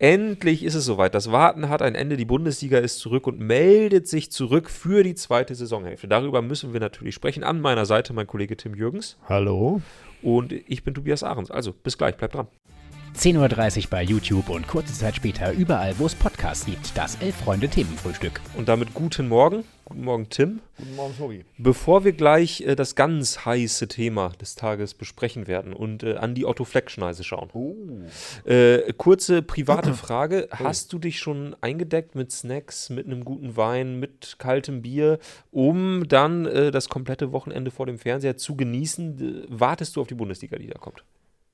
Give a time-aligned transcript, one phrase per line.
[0.00, 1.14] Endlich ist es soweit.
[1.14, 2.16] Das Warten hat ein Ende.
[2.16, 6.08] Die Bundesliga ist zurück und meldet sich zurück für die zweite Saisonhälfte.
[6.08, 7.44] Darüber müssen wir natürlich sprechen.
[7.44, 9.18] An meiner Seite mein Kollege Tim Jürgens.
[9.28, 9.82] Hallo.
[10.22, 11.50] Und ich bin Tobias Ahrens.
[11.50, 12.16] Also, bis gleich.
[12.16, 12.46] Bleibt dran.
[13.14, 16.96] 10.30 Uhr bei YouTube und kurze Zeit später überall, wo es Podcasts gibt.
[16.96, 18.40] Das Elf-Freunde-Themenfrühstück.
[18.56, 19.64] Und damit guten Morgen.
[19.90, 20.60] Guten Morgen, Tim.
[20.76, 21.44] Guten Morgen, Tobi.
[21.58, 26.36] Bevor wir gleich äh, das ganz heiße Thema des Tages besprechen werden und äh, an
[26.36, 27.50] die Otto Fleck-Schneise schauen.
[27.54, 27.74] Oh.
[28.48, 30.48] Äh, kurze private Frage.
[30.52, 35.18] Hast du dich schon eingedeckt mit Snacks, mit einem guten Wein, mit kaltem Bier,
[35.50, 39.46] um dann äh, das komplette Wochenende vor dem Fernseher zu genießen?
[39.48, 41.02] Wartest du auf die Bundesliga, die da kommt?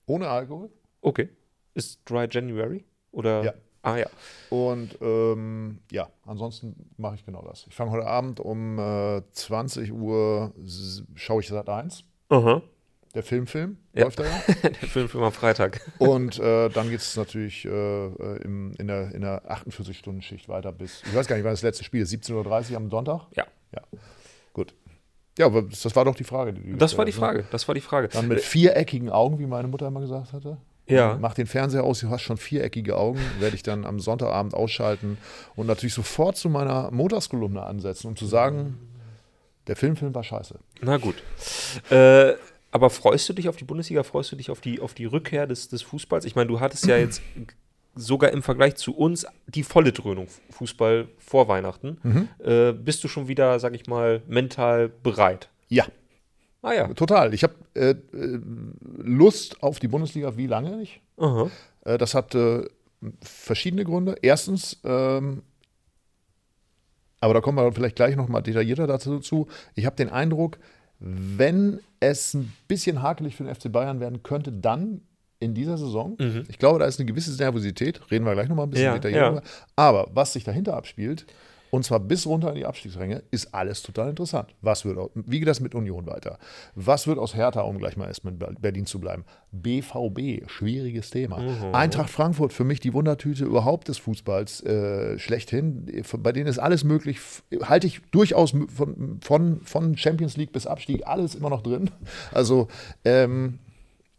[0.05, 0.69] Ohne Alkohol?
[1.01, 1.31] Okay.
[1.73, 2.85] Ist Dry January?
[3.13, 3.45] Oder?
[3.45, 3.55] Ja.
[3.87, 4.07] Ah ja.
[4.51, 7.67] Und ähm, ja, ansonsten mache ich genau das.
[7.69, 10.53] Ich fange heute Abend um äh, 20 Uhr,
[11.15, 12.03] schaue ich Sat 1.
[12.31, 12.63] Aha.
[13.15, 14.05] Der Filmfilm Ja.
[14.05, 14.43] läuft da ja.
[14.63, 15.81] Der Film für am Freitag.
[15.99, 20.73] Und äh, dann geht es natürlich äh, äh, im, in der, in der 48-Stunden-Schicht weiter
[20.73, 23.27] bis, ich weiß gar nicht, wann das letzte Spiel ist, 17.30 Uhr am Sonntag?
[23.37, 23.47] Ja.
[23.73, 23.83] Ja,
[24.53, 24.75] gut.
[25.39, 26.55] Ja, aber das war doch die Frage.
[26.55, 27.19] Die Das war die ne?
[27.19, 27.45] Frage.
[27.53, 28.09] Das war die Frage.
[28.09, 30.57] Dann mit viereckigen Augen, wie meine Mutter immer gesagt hatte.
[30.89, 31.19] Ja.
[31.21, 35.19] Mach den Fernseher aus, du hast schon viereckige Augen, werde ich dann am Sonntagabend ausschalten
[35.57, 38.79] und natürlich sofort zu meiner Montagskolumne ansetzen, um zu sagen,
[39.67, 40.59] der Filmfilm war scheiße.
[40.81, 41.17] Na gut.
[41.91, 42.35] Äh,
[42.71, 44.03] aber freust du dich auf die Bundesliga?
[44.03, 46.25] Freust du dich auf die, auf die Rückkehr des, des Fußballs?
[46.25, 47.23] Ich meine, du hattest ja jetzt
[47.95, 52.29] sogar im Vergleich zu uns die volle Dröhnung Fußball vor Weihnachten.
[52.45, 55.49] Äh, bist du schon wieder, sag ich mal, mental bereit?
[55.69, 55.87] Ja,
[56.67, 56.89] Ah ja.
[56.95, 57.33] total.
[57.33, 58.41] Ich habe äh, äh,
[58.99, 61.01] Lust auf die Bundesliga, wie lange nicht?
[61.17, 61.49] Aha.
[61.85, 62.65] Äh, das hat äh,
[63.23, 64.17] verschiedene Gründe.
[64.21, 65.43] Erstens, ähm,
[67.21, 69.47] aber da kommen wir vielleicht gleich noch mal detaillierter dazu zu.
[69.75, 70.59] Ich habe den Eindruck,
[70.99, 75.03] wenn es ein bisschen hakelig für den FC Bayern werden könnte, dann
[75.39, 76.17] in dieser Saison.
[76.49, 78.01] Ich glaube, da ist eine gewisse Nervosität.
[78.11, 79.35] Reden wir gleich noch mal ein bisschen Ja, detaillierter.
[79.37, 79.43] ja.
[79.77, 81.27] Aber was sich dahinter abspielt,
[81.77, 84.55] und zwar bis runter in die Abstiegsränge, ist alles total interessant.
[84.63, 86.39] Was wird, wie geht das mit Union weiter?
[86.75, 89.25] Was wird aus Hertha, um gleich mal erst mit Ber- Berlin zu bleiben?
[89.53, 91.39] BVB, schwieriges Thema.
[91.73, 95.87] Eintracht Frankfurt, für mich die Wundertüte überhaupt des Fußballs äh, schlechthin.
[96.19, 97.19] Bei denen ist alles möglich.
[97.63, 101.91] Halte ich durchaus von, von, von Champions League bis Abstieg alles immer noch drin.
[102.33, 102.69] Also
[103.05, 103.59] ähm,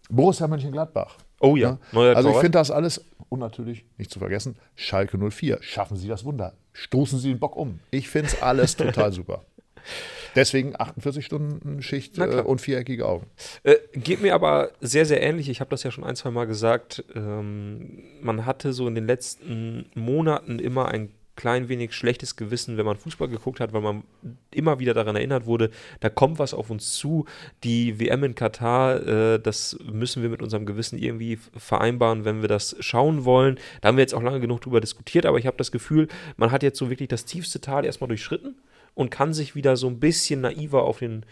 [0.09, 1.17] Borussia Mönchengladbach.
[1.39, 1.79] Oh ja, Ne?
[1.91, 5.59] neuer Also ich finde das alles, und natürlich nicht zu vergessen, Schalke 04.
[5.61, 6.53] Schaffen Sie das Wunder.
[6.73, 7.79] Stoßen Sie den Bock um.
[7.91, 9.45] Ich finde es alles total super.
[10.35, 13.27] Deswegen 48 Stunden Schicht äh, und viereckige Augen.
[13.63, 15.49] Äh, geht mir aber sehr, sehr ähnlich.
[15.49, 17.03] Ich habe das ja schon ein, zwei Mal gesagt.
[17.15, 22.85] Ähm, man hatte so in den letzten Monaten immer ein klein wenig schlechtes Gewissen, wenn
[22.85, 24.03] man Fußball geguckt hat, weil man
[24.51, 25.69] immer wieder daran erinnert wurde,
[26.01, 27.25] da kommt was auf uns zu.
[27.63, 32.49] Die WM in Katar, äh, das müssen wir mit unserem Gewissen irgendwie vereinbaren, wenn wir
[32.49, 33.57] das schauen wollen.
[33.79, 36.51] Da haben wir jetzt auch lange genug drüber diskutiert, aber ich habe das Gefühl, man
[36.51, 38.55] hat jetzt so wirklich das tiefste Tal erstmal durchschritten
[38.97, 41.23] und kann sich wieder so ein bisschen naiver auf den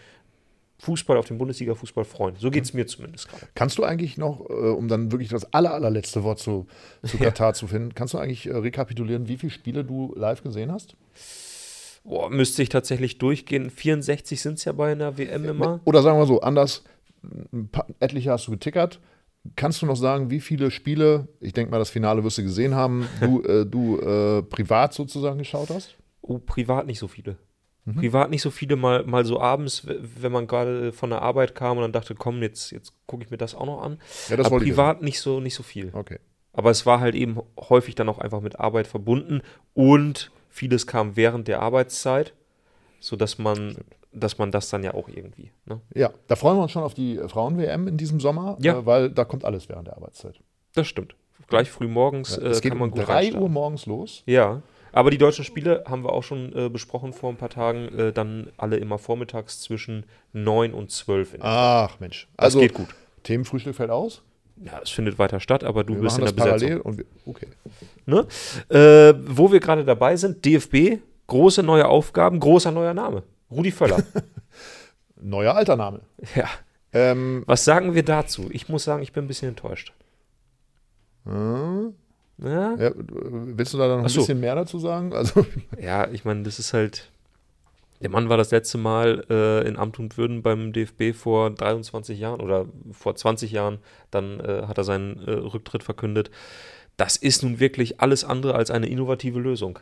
[0.78, 2.36] Fußball, auf den Bundesliga-Fußball freuen.
[2.36, 3.46] So geht es mir zumindest gerade.
[3.54, 6.66] Kannst du eigentlich noch, äh, um dann wirklich das aller, allerletzte Wort zu,
[7.02, 10.70] zu Katar zu finden, kannst du eigentlich äh, rekapitulieren, wie viele Spiele du live gesehen
[10.70, 10.96] hast?
[12.04, 13.70] Boah, müsste ich tatsächlich durchgehen.
[13.70, 15.80] 64 sind es ja bei einer WM immer.
[15.84, 16.84] Oder sagen wir so, anders,
[17.52, 19.00] ein paar, etliche hast du getickert.
[19.54, 22.74] Kannst du noch sagen, wie viele Spiele, ich denke mal, das Finale wirst du gesehen
[22.74, 25.96] haben, du, äh, du äh, privat sozusagen geschaut hast?
[26.22, 27.36] Oh, privat nicht so viele.
[27.94, 31.76] Privat nicht so viele, mal, mal so abends, wenn man gerade von der Arbeit kam
[31.76, 33.98] und dann dachte, komm, jetzt, jetzt gucke ich mir das auch noch an.
[34.28, 35.90] Ja, das Aber privat nicht so, nicht so viel.
[35.92, 36.18] Okay.
[36.52, 37.38] Aber es war halt eben
[37.68, 39.40] häufig dann auch einfach mit Arbeit verbunden
[39.74, 42.32] und vieles kam während der Arbeitszeit,
[42.98, 43.76] sodass man,
[44.12, 45.52] dass man das dann ja auch irgendwie.
[45.66, 45.80] Ne?
[45.94, 48.78] Ja, da freuen wir uns schon auf die Frauen-WM in diesem Sommer, Ja.
[48.78, 50.40] äh, weil da kommt alles während der Arbeitszeit.
[50.74, 51.14] Das stimmt.
[51.48, 53.42] Gleich früh morgens äh, es geht kann man um gut 3 reinstarten.
[53.42, 54.22] Uhr morgens los.
[54.26, 54.62] Ja,
[54.96, 58.12] aber die deutschen Spiele haben wir auch schon äh, besprochen vor ein paar Tagen, äh,
[58.12, 61.34] dann alle immer vormittags zwischen 9 und 12.
[61.34, 62.88] In Ach Mensch, das also geht gut.
[63.22, 64.22] Themenfrühstück fällt aus.
[64.64, 66.68] Ja, es findet weiter statt, aber du Wir bist in das der Besetzung.
[66.68, 67.48] parallel und wir, okay.
[68.06, 68.26] Ne?
[68.70, 73.22] Äh, wo wir gerade dabei sind, DFB, große neue Aufgaben, großer neuer Name.
[73.50, 73.98] Rudi Völler.
[75.20, 76.00] Neuer alter Name.
[76.34, 76.48] ja.
[76.92, 78.48] Ähm, Was sagen wir dazu?
[78.50, 79.92] Ich muss sagen, ich bin ein bisschen enttäuscht.
[81.26, 81.30] äh,
[82.38, 84.20] Ja, ja, willst du da noch ein so.
[84.20, 85.12] bisschen mehr dazu sagen?
[85.12, 85.46] Also,
[85.80, 87.10] ja ich meine, das ist halt.
[88.02, 92.18] Der Mann war das letzte Mal äh, in Amt und Würden beim DFB vor 23
[92.18, 93.78] Jahren oder vor 20 Jahren.
[94.10, 96.30] Dann äh, hat er seinen äh, Rücktritt verkündet.
[96.98, 99.78] Das ist nun wirklich alles andere als eine innovative Lösung.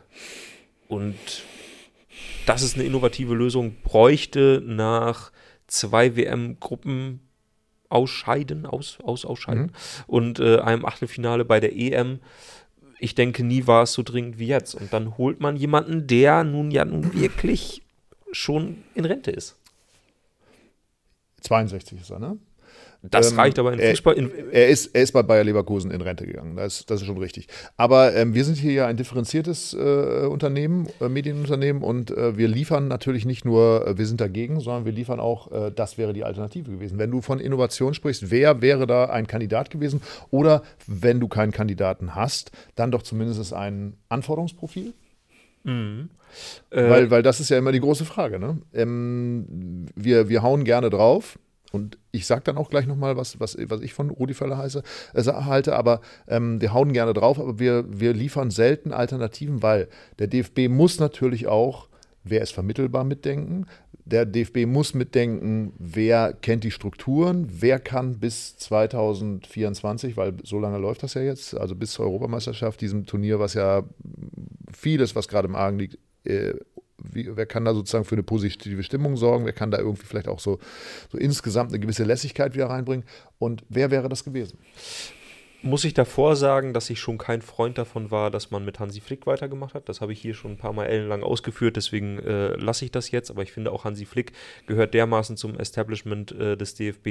[0.87, 1.15] Und
[2.45, 5.33] dass es eine innovative Lösung bräuchte nach
[5.67, 7.19] zwei WM-Gruppen
[7.89, 9.71] ausscheiden, aus, aus, ausscheiden
[10.07, 12.19] und äh, einem Achtelfinale bei der EM,
[12.99, 14.73] ich denke, nie war es so dringend wie jetzt.
[14.75, 17.81] Und dann holt man jemanden, der nun ja nun wirklich
[18.31, 19.57] schon in Rente ist.
[21.41, 22.37] 62 ist er, ne?
[23.11, 24.13] Das Ähm, reicht aber in er- Fußball.
[24.15, 26.55] In, Er ist, er ist bei Bayer Leverkusen in Rente gegangen.
[26.55, 27.47] Das, ist- das ist schon richtig.
[27.77, 32.47] Aber ähm, wir sind hier ja ein differenziertes äh, Unternehmen, äh, Medienunternehmen und äh, wir
[32.47, 36.13] liefern natürlich nicht nur, äh, wir sind dagegen, sondern wir liefern auch, äh, das wäre
[36.13, 36.97] die Alternative gewesen.
[36.97, 40.01] Wenn du von Innovation sprichst, wer wäre da ein Kandidat gewesen?
[40.31, 44.93] Oder wenn du keinen Kandidaten hast, dann doch zumindest ein Anforderungsprofil?
[46.69, 48.39] äh, Weil, weil das ist ja immer die große Frage.
[48.39, 48.57] Ne?
[48.73, 51.39] Ähm, wir, wir hauen gerne drauf.
[51.71, 54.83] Und ich sage dann auch gleich nochmal, was, was, was ich von Rudi Völler heiße,
[55.13, 59.89] äh, halte, aber ähm, wir hauen gerne drauf, aber wir, wir liefern selten Alternativen, weil
[60.19, 61.89] der DFB muss natürlich auch,
[62.23, 63.65] wer ist vermittelbar mitdenken,
[64.05, 70.77] der DFB muss mitdenken, wer kennt die Strukturen, wer kann bis 2024, weil so lange
[70.77, 73.83] läuft das ja jetzt, also bis zur Europameisterschaft, diesem Turnier, was ja
[74.71, 76.53] vieles, was gerade im Argen liegt, äh,
[77.11, 80.27] wie, wer kann da sozusagen für eine positive Stimmung sorgen, wer kann da irgendwie vielleicht
[80.27, 80.59] auch so,
[81.11, 83.05] so insgesamt eine gewisse Lässigkeit wieder reinbringen
[83.39, 84.57] und wer wäre das gewesen?
[85.65, 89.01] Muss ich davor sagen, dass ich schon kein Freund davon war, dass man mit Hansi
[89.01, 89.89] Flick weitergemacht hat.
[89.89, 93.09] Das habe ich hier schon ein paar Mal ellenlang ausgeführt, deswegen äh, lasse ich das
[93.09, 93.31] jetzt.
[93.31, 94.31] Aber ich finde auch Hansi Flick
[94.67, 97.07] gehört dermaßen zum Establishment äh, des DFB,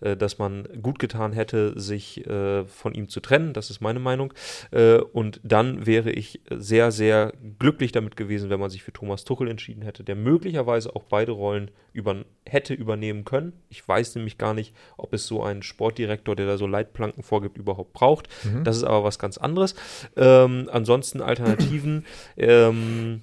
[0.00, 3.52] äh, dass man gut getan hätte, sich äh, von ihm zu trennen.
[3.52, 4.32] Das ist meine Meinung.
[4.70, 9.24] Äh, und dann wäre ich sehr, sehr glücklich damit gewesen, wenn man sich für Thomas
[9.24, 13.52] Tuchel entschieden hätte, der möglicherweise auch beide Rollen über, hätte übernehmen können.
[13.68, 17.58] Ich weiß nämlich gar nicht, ob es so einen Sportdirektor, der da so Leitplanken vorgibt,
[17.58, 18.28] überhaupt braucht.
[18.64, 19.74] Das ist aber was ganz anderes.
[20.16, 22.06] Ähm, ansonsten Alternativen.
[22.36, 23.22] ähm,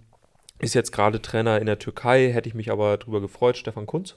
[0.59, 4.15] ist jetzt gerade Trainer in der Türkei, hätte ich mich aber drüber gefreut, Stefan Kunz.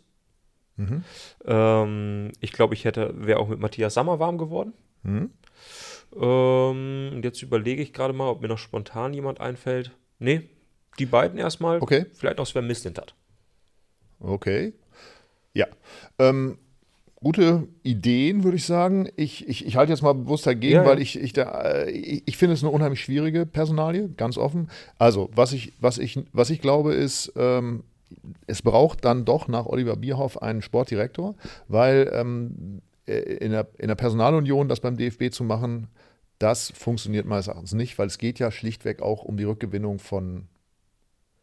[0.77, 1.05] Mhm.
[1.45, 4.73] Ähm, ich glaube, ich hätte, wäre auch mit Matthias Sammer warm geworden.
[5.03, 5.31] Mhm.
[6.17, 9.93] Ähm, und jetzt überlege ich gerade mal, ob mir noch spontan jemand einfällt.
[10.19, 10.49] Nee,
[10.99, 11.81] die beiden erstmal.
[11.81, 12.07] Okay.
[12.13, 13.15] Vielleicht auch Sven Mislintat.
[14.19, 14.73] Okay.
[15.53, 15.67] Ja.
[16.19, 16.59] Ähm,
[17.23, 19.09] gute Ideen, würde ich sagen.
[19.17, 20.89] Ich, ich, ich halte jetzt mal bewusst dagegen, Ja, ja.
[20.89, 24.71] weil ich, ich, da, äh, ich, ich finde es eine unheimlich schwierige Personalie, ganz offen.
[24.99, 27.85] Also, was ich, was ich, was ich glaube, ist, ähm,
[28.47, 31.37] es braucht dann doch nach Oliver Bierhoff einen Sportdirektor,
[31.69, 35.89] weil ähm, äh, in, der, in der Personalunion das beim DFB zu machen,
[36.39, 40.49] das funktioniert meines Erachtens nicht, weil es geht ja schlichtweg auch um die Rückgewinnung von,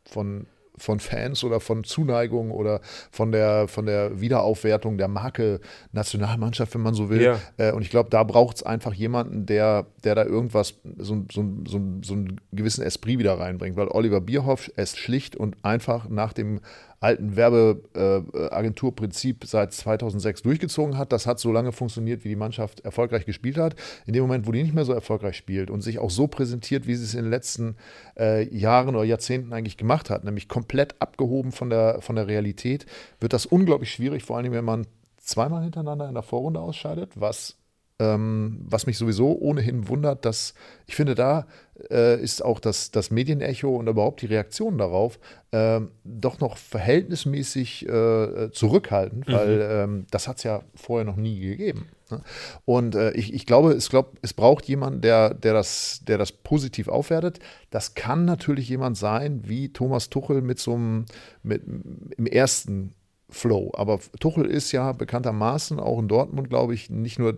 [0.05, 0.47] von,
[0.77, 2.81] von Fans oder von Zuneigung oder
[3.11, 5.59] von der, von der Wiederaufwertung der Marke
[5.91, 7.21] Nationalmannschaft, wenn man so will.
[7.21, 7.39] Ja.
[7.57, 11.45] Äh, und ich glaube, da braucht es einfach jemanden, der, der da irgendwas, so, so,
[11.67, 13.75] so, so einen gewissen Esprit wieder reinbringt.
[13.77, 16.61] Weil Oliver Bierhoff es schlicht und einfach nach dem
[16.99, 21.11] alten Werbeagenturprinzip seit 2006 durchgezogen hat.
[21.11, 23.75] Das hat so lange funktioniert, wie die Mannschaft erfolgreich gespielt hat.
[24.05, 26.87] In dem Moment, wo die nicht mehr so erfolgreich spielt und sich auch so präsentiert,
[26.87, 27.75] wie sie es in den letzten
[28.17, 32.87] äh, Jahren oder Jahrzehnten eigentlich gemacht hat, nämlich komplett abgehoben von der, von der Realität,
[33.19, 37.57] wird das unglaublich schwierig, vor allem wenn man zweimal hintereinander in der Vorrunde ausscheidet, was
[37.99, 40.53] ähm, was mich sowieso ohnehin wundert, dass
[40.85, 41.47] ich finde, da
[41.89, 45.19] äh, ist auch das, das Medienecho und überhaupt die Reaktion darauf
[45.51, 51.39] ähm, doch noch verhältnismäßig äh, zurückhaltend, weil ähm, das hat es ja vorher noch nie
[51.39, 51.87] gegeben.
[52.11, 52.21] Ne?
[52.65, 56.31] Und äh, ich, ich glaube, es, glaub, es braucht jemanden, der, der, das, der das
[56.31, 57.39] positiv aufwertet.
[57.71, 61.05] Das kann natürlich jemand sein, wie Thomas Tuchel mit so einem,
[61.41, 62.93] mit, im ersten
[63.29, 63.71] Flow.
[63.75, 67.37] Aber Tuchel ist ja bekanntermaßen auch in Dortmund, glaube ich, nicht nur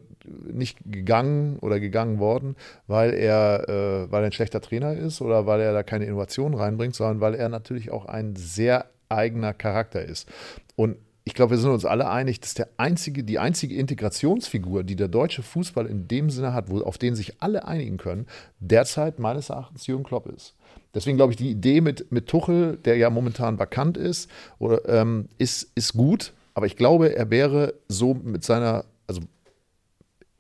[0.52, 2.56] nicht gegangen oder gegangen worden,
[2.86, 6.54] weil er, äh, weil er ein schlechter Trainer ist oder weil er da keine Innovation
[6.54, 10.30] reinbringt, sondern weil er natürlich auch ein sehr eigener Charakter ist.
[10.76, 10.98] Und
[11.30, 15.08] ich glaube, wir sind uns alle einig, dass der einzige, die einzige Integrationsfigur, die der
[15.08, 18.26] deutsche Fußball in dem Sinne hat, wo, auf den sich alle einigen können,
[18.60, 20.56] derzeit meines Erachtens Jürgen Klopp ist.
[20.96, 25.30] Deswegen glaube ich, die Idee mit, mit Tuchel, der ja momentan vakant ist, oder, ähm,
[25.38, 29.22] ist, ist gut, aber ich glaube, er wäre so mit seiner, also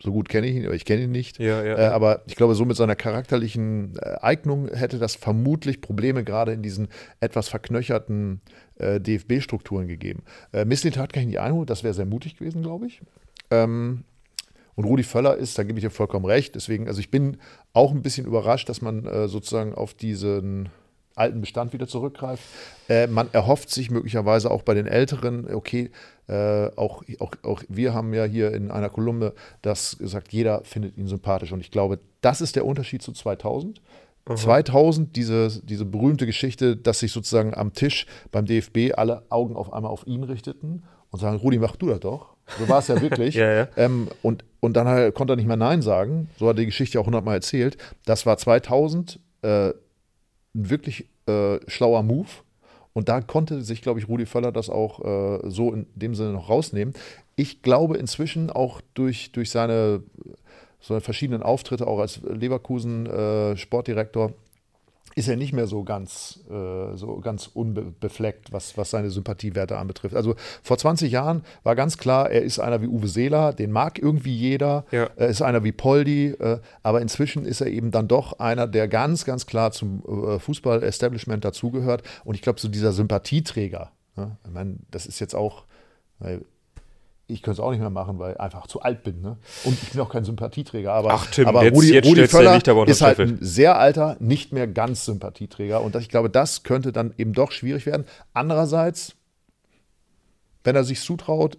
[0.02, 1.40] so gut kenne ich ihn, aber ich kenne ihn nicht.
[1.40, 5.82] Ja, ja, Äh, aber ich glaube, so mit seiner charakterlichen äh, Eignung hätte das vermutlich
[5.82, 6.88] Probleme gerade in diesen
[7.20, 8.42] etwas verknöcherten
[8.80, 10.24] äh, DFB-Strukturen gegeben.
[10.52, 13.02] Äh, Misslintat kann ich nicht einholen, das wäre sehr mutig gewesen, glaube ich.
[13.52, 14.04] Ähm,
[14.76, 16.56] und Rudi Völler ist, da gebe ich dir vollkommen recht.
[16.56, 17.38] Deswegen, also ich bin
[17.74, 20.70] auch ein bisschen überrascht, dass man äh, sozusagen auf diesen
[21.16, 22.44] alten Bestand wieder zurückgreift.
[22.88, 25.92] Äh, man erhofft sich möglicherweise auch bei den Älteren, okay,
[26.28, 30.98] äh, auch, auch, auch wir haben ja hier in einer Kolumne das gesagt, jeder findet
[30.98, 31.52] ihn sympathisch.
[31.52, 33.82] Und ich glaube, das ist der Unterschied zu 2000.
[34.36, 39.74] 2000, diese, diese berühmte Geschichte, dass sich sozusagen am Tisch beim DFB alle Augen auf
[39.74, 42.36] einmal auf ihn richteten und sagen, Rudi, mach du das doch.
[42.60, 43.36] So war es ja wirklich.
[43.40, 43.68] Ja, ja.
[43.78, 46.30] Ähm, und und dann halt, konnte er nicht mehr Nein sagen.
[46.38, 47.78] So hat er die Geschichte auch hundertmal erzählt.
[48.06, 49.74] Das war 2000 äh, ein
[50.54, 52.28] wirklich äh, schlauer Move.
[52.94, 56.34] Und da konnte sich, glaube ich, Rudi Völler das auch äh, so in dem Sinne
[56.34, 56.94] noch rausnehmen.
[57.36, 60.04] Ich glaube inzwischen auch durch, durch seine,
[60.82, 64.34] seine verschiedenen Auftritte, auch als Leverkusen-Sportdirektor,
[65.16, 70.16] ist er nicht mehr so ganz, äh, so ganz unbefleckt, was, was seine Sympathiewerte anbetrifft.
[70.16, 73.98] Also vor 20 Jahren war ganz klar, er ist einer wie Uwe Seeler, den mag
[74.00, 75.10] irgendwie jeder, Ja.
[75.16, 78.88] er ist einer wie Poldi, äh, aber inzwischen ist er eben dann doch einer, der
[78.88, 82.04] ganz, ganz klar zum äh, Fußball-Establishment dazugehört.
[82.24, 84.38] Und ich glaube, so dieser Sympathieträger, ne?
[84.46, 85.66] ich meine, das ist jetzt auch,
[87.30, 89.22] ich könnte es auch nicht mehr machen, weil ich einfach zu alt bin.
[89.22, 89.38] Ne?
[89.64, 90.92] Und ich bin auch kein Sympathieträger.
[90.92, 94.52] Aber, Ach, Tim, aber jetzt- Rudi, jetzt Rudi Völler ist halt ein sehr alter, nicht
[94.52, 95.82] mehr ganz Sympathieträger.
[95.82, 98.06] Und ich glaube, das könnte dann eben doch schwierig werden.
[98.34, 99.16] Andererseits,
[100.64, 101.58] wenn er sich zutraut,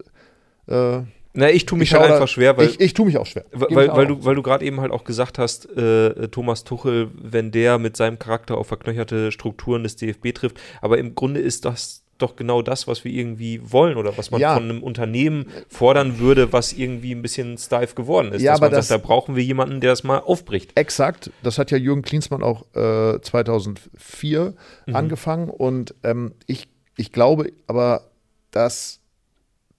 [0.67, 3.27] äh, Na, ich tue mich ich halt einfach schwer, weil, ich, ich tue mich auch
[3.27, 3.45] schwer.
[3.53, 7.11] weil, weil, weil, du, weil du gerade eben halt auch gesagt hast, äh, Thomas Tuchel,
[7.15, 10.61] wenn der mit seinem Charakter auf verknöcherte Strukturen des DFB trifft.
[10.83, 14.41] Aber im Grunde ist das doch genau das, was wir irgendwie wollen oder was man
[14.41, 14.55] Ja.
[14.55, 18.43] von einem Unternehmen fordern würde, was irgendwie ein bisschen steif geworden ist.
[18.43, 20.77] Ja, Dass aber man das- sagt, da brauchen wir jemanden, der das mal aufbricht.
[20.77, 24.55] Exakt, das hat ja Jürgen Klinsmann auch äh, 2004
[24.87, 24.97] Mhm.
[24.97, 28.03] angefangen und ähm, ich, ich glaube aber,
[28.51, 29.01] dass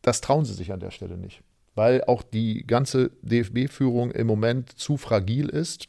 [0.01, 1.41] das trauen sie sich an der Stelle nicht,
[1.75, 5.85] weil auch die ganze DFB-Führung im Moment zu fragil ist.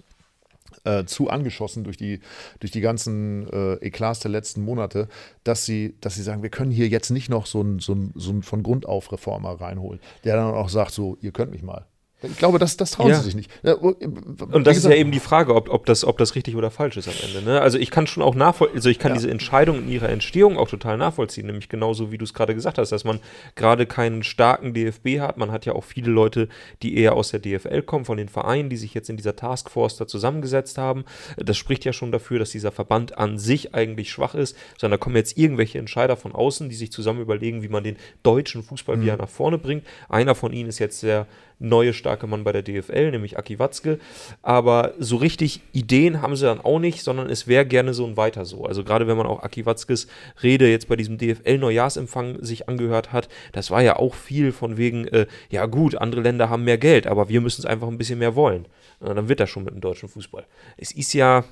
[0.84, 2.18] Äh, zu angeschossen durch die,
[2.58, 5.06] durch die ganzen äh, Eklats der letzten Monate,
[5.44, 8.12] dass sie, dass sie sagen, wir können hier jetzt nicht noch so einen so einen-
[8.16, 11.62] so einen von Grund auf Reformer reinholen, der dann auch sagt, so, ihr könnt mich
[11.62, 11.86] mal.
[12.22, 13.16] Ich glaube, das, das trauen Ja.
[13.18, 13.50] sie sich nicht.
[13.62, 16.70] Ja, Und das ist ja eben die Frage, ob, ob, das, ob das richtig oder
[16.70, 17.42] falsch ist am Ende.
[17.42, 17.60] Ne?
[17.60, 19.14] Also ich kann schon auch nachvollziehen, also ich kann Ja.
[19.16, 22.78] diese Entscheidung in ihrer Entstehung auch total nachvollziehen, nämlich genauso wie du es gerade gesagt
[22.78, 23.20] hast, dass man
[23.56, 25.36] gerade keinen starken DFB hat.
[25.36, 26.48] Man hat ja auch viele Leute,
[26.82, 29.96] die eher aus der DFL kommen, von den Vereinen, die sich jetzt in dieser Taskforce
[29.96, 31.04] da zusammengesetzt haben.
[31.36, 35.02] Das spricht ja schon dafür, dass dieser Verband an sich eigentlich schwach ist, sondern da
[35.04, 39.00] kommen jetzt irgendwelche Entscheider von außen, die sich zusammen überlegen, wie man den deutschen Fußball
[39.00, 39.84] wieder nach vorne bringt.
[40.08, 41.26] Einer von ihnen ist jetzt der
[41.62, 43.98] neue starke Mann bei der DFL, nämlich Aki Watzke.
[44.42, 48.16] Aber so richtig Ideen haben sie dann auch nicht, sondern es wäre gerne so ein
[48.16, 48.64] Weiter so.
[48.64, 50.06] Also gerade wenn man auch Aki Watzkes
[50.42, 55.06] Rede jetzt bei diesem DFL-Neujahrsempfang sich angehört hat, das war ja auch viel von wegen,
[55.08, 58.18] äh, ja gut, andere Länder haben mehr Geld, aber wir müssen es einfach ein bisschen
[58.18, 58.66] mehr wollen.
[59.00, 60.44] Äh, dann wird das schon mit dem deutschen Fußball.
[60.76, 61.44] Es ist ja,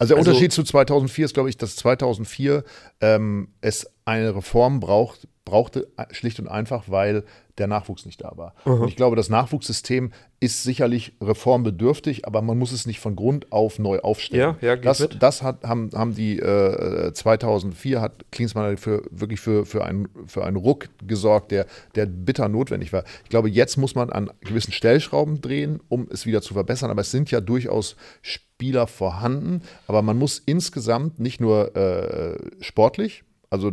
[0.00, 2.64] Also der Also- Unterschied zu 2004 ist, glaube ich, dass 2004
[3.00, 7.22] ähm, es eine Reform braucht, brauchte, äh, schlicht und einfach, weil
[7.60, 8.54] der Nachwuchs nicht da war.
[8.64, 13.52] Und ich glaube, das Nachwuchssystem ist sicherlich reformbedürftig, aber man muss es nicht von Grund
[13.52, 14.56] auf neu aufstellen.
[14.60, 19.66] Ja, ja, das, das hat, haben, haben die äh, 2004 hat Klinsmann für, wirklich für,
[19.66, 23.04] für, einen, für einen Ruck gesorgt, der, der bitter notwendig war.
[23.24, 26.90] Ich glaube, jetzt muss man an gewissen Stellschrauben drehen, um es wieder zu verbessern.
[26.90, 29.62] Aber es sind ja durchaus Spieler vorhanden.
[29.86, 33.72] Aber man muss insgesamt nicht nur äh, sportlich, also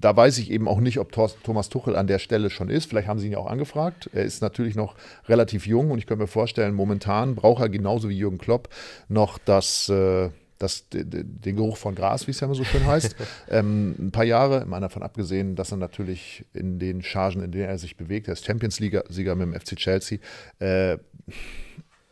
[0.00, 2.86] da weiß ich eben auch nicht, ob Thomas Tuchel an der Stelle schon ist.
[2.86, 4.10] Vielleicht haben sie ihn ja auch angefragt.
[4.12, 4.94] Er ist natürlich noch
[5.28, 8.68] relativ jung und ich könnte mir vorstellen, momentan braucht er genauso wie Jürgen Klopp
[9.08, 9.88] noch das.
[9.88, 13.16] Äh, das, de- de- den Geruch von Gras, wie es ja immer so schön heißt,
[13.50, 17.64] ähm, ein paar Jahre, mal davon abgesehen, dass er natürlich in den Chargen, in denen
[17.64, 20.18] er sich bewegt, er ist Champions League-Sieger mit dem FC Chelsea,
[20.60, 20.96] äh,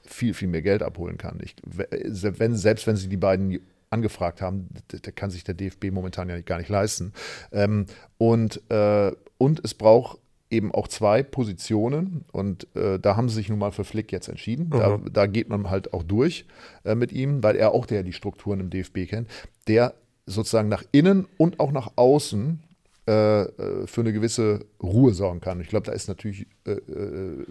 [0.05, 1.39] viel, viel mehr Geld abholen kann.
[1.43, 3.61] Ich, wenn, selbst wenn sie die beiden
[3.93, 7.13] angefragt haben, d- da kann sich der DFB momentan ja gar nicht leisten.
[7.53, 7.87] Ähm,
[8.19, 10.19] und, äh, und es braucht
[10.51, 14.29] eben auch zwei Positionen und äh, da haben sie sich nun mal für Flick jetzt
[14.29, 14.69] entschieden.
[14.71, 15.13] Da, Mhm.
[15.13, 16.45] da geht man halt auch durch
[16.85, 19.29] äh, mit ihm, weil er auch der die Strukturen im DFB kennt,
[19.67, 19.95] der
[20.27, 22.63] sozusagen nach innen und auch nach außen
[23.09, 25.61] äh, äh, für eine gewisse Ruhe sorgen kann.
[25.61, 27.45] Ich glaube, da ist natürlich äh, äh,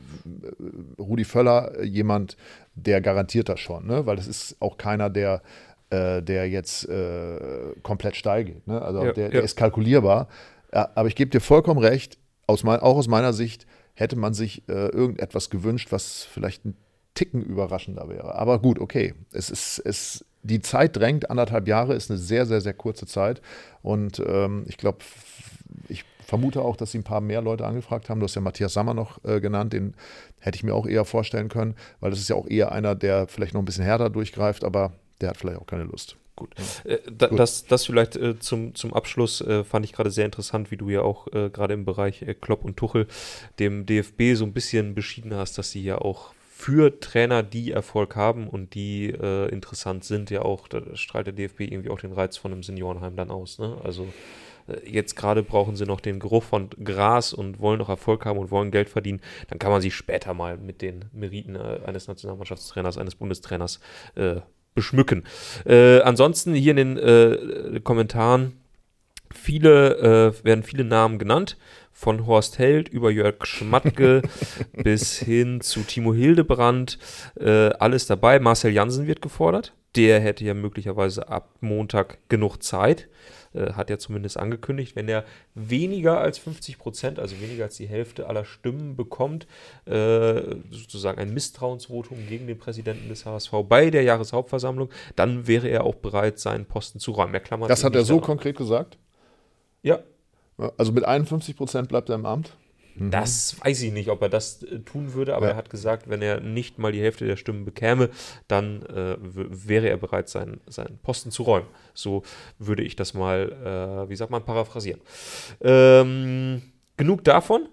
[0.99, 2.37] Rudi Völler jemand,
[2.75, 4.05] der garantiert das schon, ne?
[4.05, 5.41] weil das ist auch keiner, der,
[5.91, 8.67] äh, der jetzt äh, komplett steil geht.
[8.67, 8.81] Ne?
[8.81, 9.29] Also Ja, der, ja.
[9.31, 10.27] der ist kalkulierbar.
[10.71, 12.17] Aber ich gebe dir vollkommen recht,
[12.47, 16.77] aus mein, auch aus meiner Sicht hätte man sich äh, irgendetwas gewünscht, was vielleicht ein
[17.13, 18.35] Ticken überraschender wäre.
[18.35, 19.13] Aber gut, okay.
[19.33, 23.41] Es ist, es, die Zeit drängt, anderthalb Jahre ist eine sehr, sehr, sehr kurze Zeit.
[23.81, 24.99] Und ähm, ich glaube,
[25.89, 28.21] ich vermute auch, dass sie ein paar mehr Leute angefragt haben.
[28.21, 29.93] Du hast ja Matthias Sammer noch äh, genannt, den
[30.39, 33.27] hätte ich mir auch eher vorstellen können, weil das ist ja auch eher einer, der
[33.27, 36.17] vielleicht noch ein bisschen härter durchgreift, aber der hat vielleicht auch keine Lust.
[36.35, 36.55] Gut.
[36.85, 40.71] Äh, da, Das, das vielleicht äh, zum, zum Abschluss äh, fand ich gerade sehr interessant,
[40.71, 43.07] wie du ja auch äh, gerade im Bereich äh, Klopp und Tuchel
[43.59, 48.15] dem DFB so ein bisschen beschieden hast, dass sie ja auch für Trainer, die Erfolg
[48.15, 52.13] haben und die äh, interessant sind, ja auch, da strahlt der DFB irgendwie auch den
[52.13, 53.57] Reiz von einem Seniorenheim dann aus.
[53.57, 53.77] Ne?
[53.83, 54.07] Also
[54.85, 58.51] jetzt gerade brauchen sie noch den Geruch von Gras und wollen noch Erfolg haben und
[58.51, 63.15] wollen Geld verdienen, dann kann man sich später mal mit den Meriten eines Nationalmannschaftstrainers, eines
[63.15, 63.79] Bundestrainers
[64.15, 64.41] äh,
[64.73, 65.23] beschmücken.
[65.65, 68.53] Äh, ansonsten hier in den äh, Kommentaren
[69.33, 71.57] viele, äh, werden viele Namen genannt
[71.91, 74.21] von Horst Held über Jörg Schmatke
[74.83, 76.97] bis hin zu Timo Hildebrand,
[77.39, 78.39] äh, alles dabei.
[78.39, 79.73] Marcel Jansen wird gefordert.
[79.95, 83.09] Der hätte ja möglicherweise ab Montag genug Zeit.
[83.53, 87.87] Äh, hat er zumindest angekündigt, wenn er weniger als 50 Prozent, also weniger als die
[87.87, 89.45] Hälfte aller Stimmen bekommt,
[89.85, 95.83] äh, sozusagen ein Misstrauensvotum gegen den Präsidenten des HSV bei der Jahreshauptversammlung, dann wäre er
[95.83, 97.33] auch bereit, seinen Posten zu räumen.
[97.33, 98.97] Er das hat er so konkret gesagt?
[99.83, 99.99] Ja,
[100.77, 102.55] also mit 51 Prozent bleibt er im Amt?
[102.95, 103.11] Mhm.
[103.11, 105.51] Das weiß ich nicht, ob er das äh, tun würde, aber ja.
[105.51, 108.09] er hat gesagt, wenn er nicht mal die Hälfte der Stimmen bekäme,
[108.47, 111.67] dann äh, wäre er bereit, seinen, seinen Posten zu räumen.
[111.93, 112.23] So
[112.59, 115.01] würde ich das mal, äh, wie sagt man, paraphrasieren.
[115.61, 116.61] Ähm,
[116.97, 117.67] genug davon,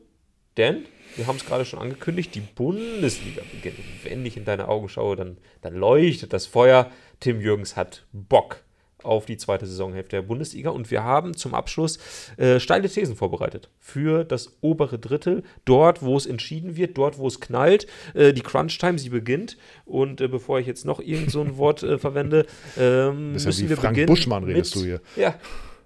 [0.57, 0.85] denn
[1.17, 3.79] wir haben es gerade schon angekündigt, die Bundesliga beginnt.
[4.05, 6.91] Wenn ich in deine Augen schaue, dann, dann leuchtet das Feuer.
[7.19, 8.63] Tim Jürgens hat Bock
[9.09, 10.71] auf die zweite Saisonhälfte der Bundesliga.
[10.71, 11.99] Und wir haben zum Abschluss
[12.37, 15.43] äh, steile Thesen vorbereitet für das obere Drittel.
[15.65, 17.87] Dort, wo es entschieden wird, dort, wo es knallt.
[18.15, 19.57] Äh, die Crunch-Time, sie beginnt.
[19.85, 22.47] Und äh, bevor ich jetzt noch irgend so ein Wort äh, verwende,
[22.79, 24.07] ähm, müssen ja wir Frank beginnen.
[24.07, 25.01] Buschmann redest mit, du hier.
[25.17, 25.35] Ja,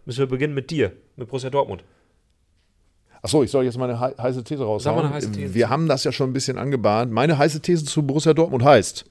[0.05, 1.85] müssen wir beginnen mit dir, mit Borussia Dortmund.
[3.23, 4.81] Achso, ich soll jetzt meine heiße These raushauen.
[4.81, 5.55] Sag mal eine heiße These.
[5.55, 7.13] Wir haben das ja schon ein bisschen angebahnt.
[7.13, 9.05] Meine heiße These zu Borussia Dortmund heißt,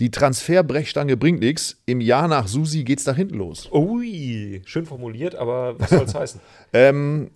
[0.00, 1.76] die Transferbrechstange bringt nichts.
[1.86, 3.70] Im Jahr nach Susi geht's da hinten los.
[3.70, 6.40] Ui, schön formuliert, aber was soll es heißen?
[6.72, 7.32] Ähm,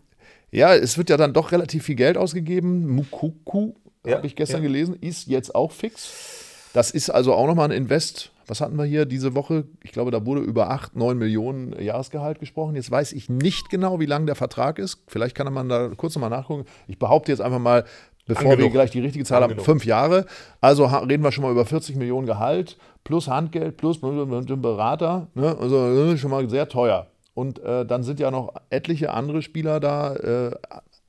[0.52, 2.86] ja, es wird ja dann doch relativ viel Geld ausgegeben.
[2.86, 3.74] Mukuku,
[4.06, 4.68] ja, habe ich gestern ja.
[4.68, 6.70] gelesen, ist jetzt auch fix.
[6.72, 8.30] Das ist also auch nochmal ein Invest.
[8.46, 9.64] Was hatten wir hier diese Woche?
[9.82, 12.76] Ich glaube, da wurde über 8, 9 Millionen Jahresgehalt gesprochen.
[12.76, 15.02] Jetzt weiß ich nicht genau, wie lang der Vertrag ist.
[15.08, 16.64] Vielleicht kann man da kurz nochmal nachgucken.
[16.86, 17.84] Ich behaupte jetzt einfach mal,
[18.26, 18.66] bevor Angenug.
[18.66, 19.60] wir gleich die richtige Zahl Angenug.
[19.60, 20.26] haben, fünf Jahre.
[20.60, 25.28] Also reden wir schon mal über 40 Millionen Gehalt plus Handgeld plus Berater.
[25.34, 25.56] Ne?
[25.60, 27.06] Also schon mal sehr teuer.
[27.34, 30.14] Und äh, dann sind ja noch etliche andere Spieler da.
[30.14, 30.50] Äh,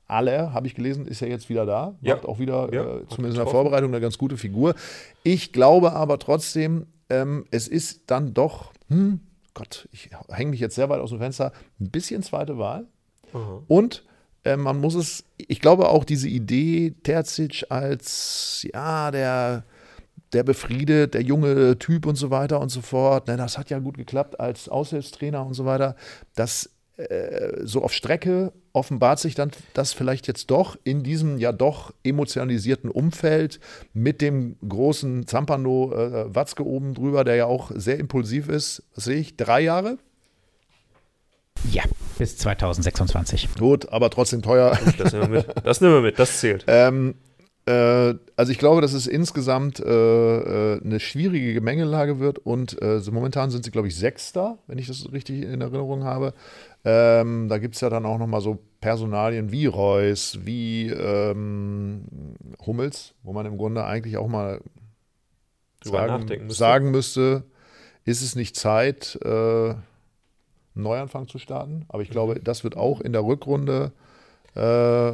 [0.08, 1.96] Aller, habe ich gelesen, ist ja jetzt wieder da.
[2.00, 2.14] Ja.
[2.14, 4.74] Macht auch wieder, ja, äh, zumindest in der Vorbereitung, eine ganz gute Figur.
[5.24, 9.20] Ich glaube aber trotzdem, ähm, es ist dann doch, hm,
[9.54, 12.86] Gott, ich hänge mich jetzt sehr weit aus dem Fenster, ein bisschen zweite Wahl.
[13.32, 13.62] Aha.
[13.66, 14.04] Und
[14.46, 19.64] äh, man muss es, ich glaube auch diese Idee, Terzic als, ja, der,
[20.32, 23.78] der befriedet, der junge Typ und so weiter und so fort, ne, das hat ja
[23.80, 25.96] gut geklappt als Aushilfstrainer und so weiter,
[26.34, 31.50] das äh, so auf Strecke offenbart sich dann das vielleicht jetzt doch in diesem ja
[31.50, 33.58] doch emotionalisierten Umfeld
[33.94, 38.82] mit dem großen Zampano äh, Watzke oben drüber, der ja auch sehr impulsiv ist.
[38.94, 39.36] Was sehe ich?
[39.36, 39.98] Drei Jahre?
[41.70, 41.82] Ja,
[42.18, 43.48] bis 2026.
[43.58, 44.78] Gut, aber trotzdem teuer.
[44.98, 45.54] Das nehmen wir mit.
[45.64, 46.64] Das nehmen wir mit, das zählt.
[46.68, 47.14] ähm,
[47.66, 53.00] äh, also ich glaube, dass es insgesamt äh, äh eine schwierige Gemengelage wird und äh,
[53.00, 56.32] so momentan sind sie, glaube ich, Sechster, wenn ich das richtig in Erinnerung habe.
[56.84, 62.04] Ähm, da gibt es ja dann auch nochmal so Personalien wie Reus, wie ähm,
[62.64, 64.60] Hummels, wo man im Grunde eigentlich auch mal
[65.82, 66.54] sagen müsste.
[66.54, 67.42] sagen, müsste.
[68.04, 69.74] ist es nicht Zeit, äh,
[70.76, 71.84] einen Neuanfang zu starten.
[71.88, 73.92] Aber ich glaube, das wird auch in der Rückrunde
[74.54, 75.10] äh,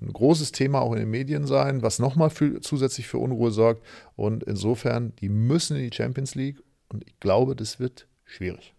[0.00, 3.84] ein großes Thema auch in den Medien sein, was nochmal für, zusätzlich für Unruhe sorgt.
[4.16, 6.62] Und insofern, die müssen in die Champions League.
[6.88, 8.73] Und ich glaube, das wird schwierig.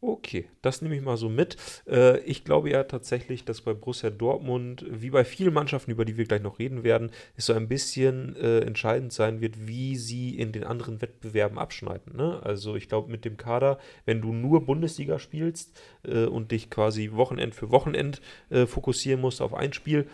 [0.00, 1.56] Okay, das nehme ich mal so mit.
[1.88, 6.16] Äh, ich glaube ja tatsächlich, dass bei Borussia Dortmund, wie bei vielen Mannschaften, über die
[6.16, 10.38] wir gleich noch reden werden, es so ein bisschen äh, entscheidend sein wird, wie sie
[10.38, 12.16] in den anderen Wettbewerben abschneiden.
[12.16, 12.40] Ne?
[12.44, 17.10] Also ich glaube, mit dem Kader, wenn du nur Bundesliga spielst äh, und dich quasi
[17.12, 18.20] Wochenend für Wochenend
[18.66, 20.06] fokussieren musst auf ein Spiel,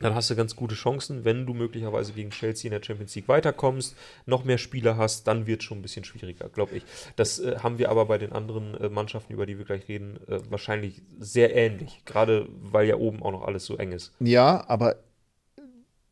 [0.00, 3.28] dann hast du ganz gute Chancen, wenn du möglicherweise gegen Chelsea in der Champions League
[3.28, 6.84] weiterkommst, noch mehr Spieler hast, dann wird es schon ein bisschen schwieriger, glaube ich.
[7.16, 10.18] Das äh, haben wir aber bei den anderen äh, Mannschaften, über die wir gleich reden,
[10.28, 14.12] äh, wahrscheinlich sehr ähnlich, gerade weil ja oben auch noch alles so eng ist.
[14.20, 14.96] Ja, aber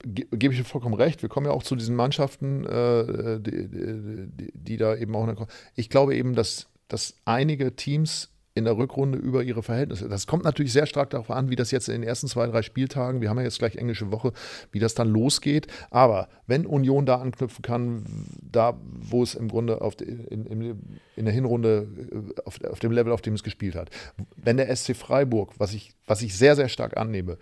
[0.04, 1.22] ge gebe ich dir vollkommen recht.
[1.22, 5.46] Wir kommen ja auch zu diesen Mannschaften, äh, die, die, die, da eben auch.
[5.74, 10.08] Ich glaube eben, dass, dass einige Teams in der Rückrunde über ihre Verhältnisse.
[10.08, 12.62] Das kommt natürlich sehr stark darauf an, wie das jetzt in den ersten zwei, drei
[12.62, 14.32] Spieltagen, wir haben ja jetzt gleich englische Woche,
[14.72, 15.68] wie das dann losgeht.
[15.90, 18.04] Aber wenn Union da anknüpfen kann,
[18.42, 22.92] da wo es im Grunde auf in, in, in, der Hinrunde äh, auf, auf, dem
[22.92, 23.90] Level, auf dem es gespielt hat,
[24.36, 27.38] wenn der SC Freiburg, was ich, was ich sehr, sehr stark annehme,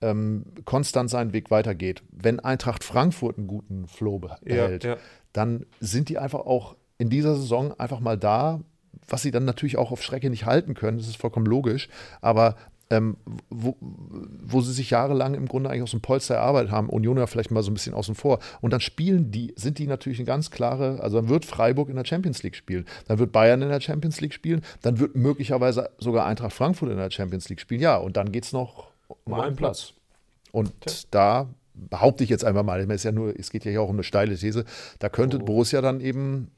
[0.00, 4.96] ähm, konstant seinen Weg weitergeht, wenn Eintracht Frankfurt einen guten Flow behält, ja, ja.
[5.34, 8.60] dann sind die einfach auch in dieser Saison einfach mal da,
[9.06, 11.88] was sie dann natürlich auch auf Strecke nicht halten können, das ist vollkommen logisch.
[12.20, 12.56] Aber
[12.90, 13.16] ähm,
[13.50, 17.26] wo, wo sie sich jahrelang im Grunde eigentlich aus dem Polster erarbeitet haben, Union ja
[17.26, 18.40] vielleicht mal so ein bisschen außen vor.
[18.60, 21.96] Und dann spielen die, sind die natürlich eine ganz klare, also dann wird Freiburg in
[21.96, 25.90] der Champions League spielen, dann wird Bayern in der Champions League spielen, dann wird möglicherweise
[25.98, 27.80] sogar Eintracht Frankfurt in der Champions League spielen.
[27.80, 28.88] Ja, und dann geht es noch
[29.24, 29.92] um, einen Platz.
[29.92, 29.94] Platz.
[30.52, 30.92] Und Tja.
[31.10, 33.96] da behaupte ich jetzt einfach mal, es, ja nur, es geht ja hier auch um
[33.96, 34.64] eine steile These,
[34.98, 35.44] da könnte oh.
[35.44, 36.50] Borussia dann eben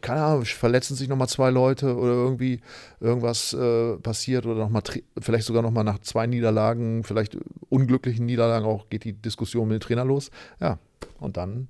[0.00, 2.60] keine Ahnung, verletzen sich nochmal zwei Leute oder irgendwie
[3.00, 4.82] irgendwas äh, passiert oder noch mal,
[5.18, 7.36] vielleicht sogar nochmal nach zwei Niederlagen, vielleicht
[7.68, 10.30] unglücklichen Niederlagen auch geht die Diskussion mit dem Trainer los.
[10.60, 10.78] Ja,
[11.20, 11.68] und dann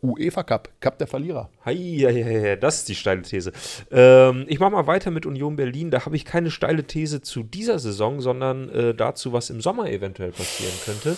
[0.00, 1.50] UEFA Cup, Cup der Verlierer.
[1.64, 3.52] Hei, hei, hei, das ist die steile These.
[3.90, 5.90] Ähm, ich mache mal weiter mit Union Berlin.
[5.90, 9.90] Da habe ich keine steile These zu dieser Saison, sondern äh, dazu, was im Sommer
[9.90, 11.16] eventuell passieren könnte.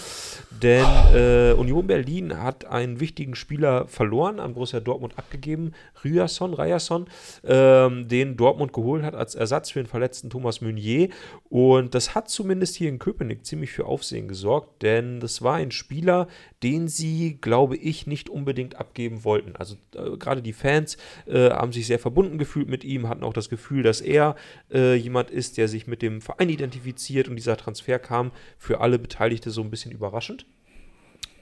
[0.62, 7.06] Denn äh, Union Berlin hat einen wichtigen Spieler verloren, an Borussia Dortmund abgegeben, Ryerson, Ryerson,
[7.44, 11.10] ähm, den Dortmund geholt hat als Ersatz für den verletzten Thomas Meunier.
[11.50, 15.70] Und das hat zumindest hier in Köpenick ziemlich für Aufsehen gesorgt, denn das war ein
[15.70, 16.28] Spieler,
[16.62, 19.56] den sie, glaube ich, nicht unbedingt abgeben wollten.
[19.56, 23.32] Also äh, gerade die Fans äh, haben sich sehr verbunden gefühlt mit ihm, hatten auch
[23.32, 24.36] das Gefühl, dass er
[24.72, 28.98] äh, jemand ist, der sich mit dem Verein identifiziert und dieser Transfer kam für alle
[28.98, 30.46] Beteiligte so ein bisschen überraschend.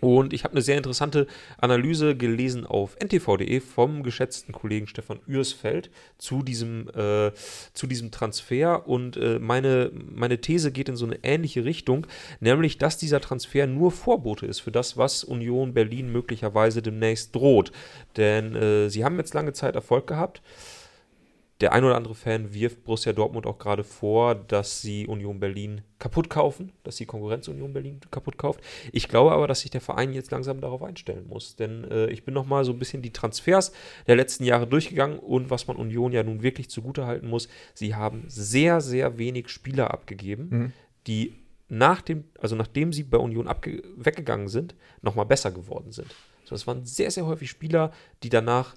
[0.01, 1.27] Und ich habe eine sehr interessante
[1.59, 7.33] Analyse gelesen auf ntv.de vom geschätzten Kollegen Stefan Ürsfeld zu diesem, äh,
[7.73, 8.87] zu diesem Transfer.
[8.87, 12.07] Und äh, meine, meine These geht in so eine ähnliche Richtung,
[12.41, 17.73] nämlich, dass dieser Transfer nur Vorbote ist für das, was Union Berlin möglicherweise demnächst droht.
[18.17, 20.43] Denn äh, sie haben jetzt lange Zeit Erfolg gehabt
[21.61, 25.83] der ein oder andere Fan wirft Borussia Dortmund auch gerade vor, dass sie Union Berlin
[25.99, 28.61] kaputt kaufen, dass sie Konkurrenz Union Berlin kaputt kauft.
[28.93, 32.25] Ich glaube aber, dass sich der Verein jetzt langsam darauf einstellen muss, denn äh, ich
[32.25, 33.73] bin nochmal so ein bisschen die Transfers
[34.07, 38.25] der letzten Jahre durchgegangen und was man Union ja nun wirklich zugutehalten muss, sie haben
[38.29, 40.73] sehr, sehr wenig Spieler abgegeben, mhm.
[41.09, 41.35] die
[41.69, 43.49] nach dem, also nachdem sie bei Union
[43.97, 46.15] weggegangen sind, nochmal besser geworden sind.
[46.49, 47.93] Das waren sehr, sehr häufig Spieler,
[48.23, 48.75] die danach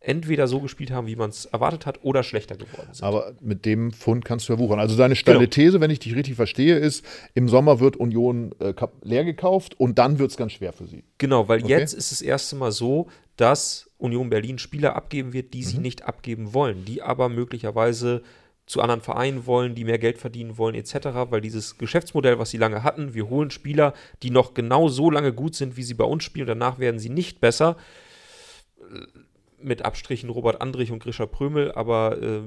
[0.00, 3.04] entweder so gespielt haben, wie man es erwartet hat, oder schlechter geworden sind.
[3.04, 4.78] Aber mit dem Fund kannst du ja wuchern.
[4.78, 5.50] Also deine steile genau.
[5.50, 9.98] These, wenn ich dich richtig verstehe, ist, im Sommer wird Union äh, leer gekauft und
[9.98, 11.02] dann wird es ganz schwer für sie.
[11.18, 11.70] Genau, weil okay.
[11.70, 15.64] jetzt ist es erste Mal so, dass Union Berlin Spieler abgeben wird, die mhm.
[15.64, 18.22] sie nicht abgeben wollen, die aber möglicherweise
[18.66, 22.58] zu anderen Vereinen wollen, die mehr Geld verdienen wollen, etc., weil dieses Geschäftsmodell, was sie
[22.58, 26.04] lange hatten, wir holen Spieler, die noch genau so lange gut sind, wie sie bei
[26.04, 27.76] uns spielen, danach werden sie nicht besser
[29.60, 32.40] mit Abstrichen Robert Andrich und Grisha Prömel, aber äh,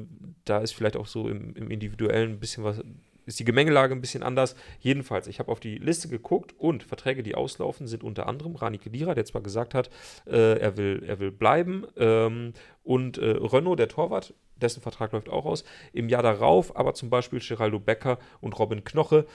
[0.45, 2.81] da ist vielleicht auch so im, im, Individuellen ein bisschen was,
[3.25, 4.55] ist die Gemengelage ein bisschen anders.
[4.79, 8.77] Jedenfalls, ich habe auf die Liste geguckt und Verträge, die auslaufen, sind unter anderem Rani
[8.77, 9.89] Kedira, der zwar gesagt hat,
[10.25, 15.29] äh, er, will, er will bleiben, ähm, und äh, Renault, der Torwart, dessen Vertrag läuft
[15.29, 19.25] auch aus, im Jahr darauf, aber zum Beispiel Geraldo Becker und Robin Knoche.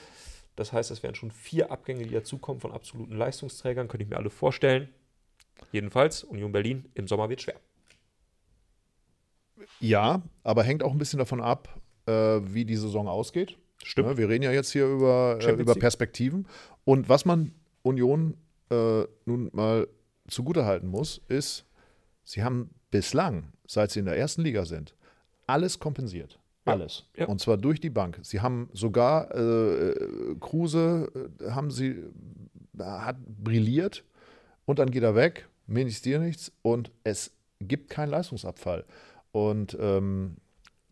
[0.56, 4.16] Das heißt, es wären schon vier Abgänge, die dazukommen von absoluten Leistungsträgern, könnte ich mir
[4.16, 4.88] alle vorstellen.
[5.72, 7.60] Jedenfalls, Union Berlin im Sommer wird schwer.
[9.80, 13.58] Ja, aber hängt auch ein bisschen davon ab, äh, wie die Saison ausgeht.
[13.82, 14.08] Stimmt.
[14.08, 16.46] Ja, wir reden ja jetzt hier über, äh, über Perspektiven.
[16.84, 18.36] Und was man Union
[18.70, 19.88] äh, nun mal
[20.28, 21.64] zugutehalten muss, ist,
[22.24, 24.94] sie haben bislang, seit sie in der ersten Liga sind,
[25.46, 26.38] alles kompensiert.
[26.64, 27.04] Alles.
[27.16, 27.26] Ja.
[27.26, 28.18] Und zwar durch die Bank.
[28.22, 29.94] Sie haben sogar äh,
[30.40, 31.08] Kruse,
[31.40, 32.02] äh, haben sie,
[32.76, 34.04] hat brilliert
[34.66, 38.84] und dann geht er weg, mir nichts, dir nichts und es gibt keinen Leistungsabfall.
[39.32, 40.36] Und ähm,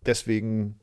[0.06, 0.80] deswegen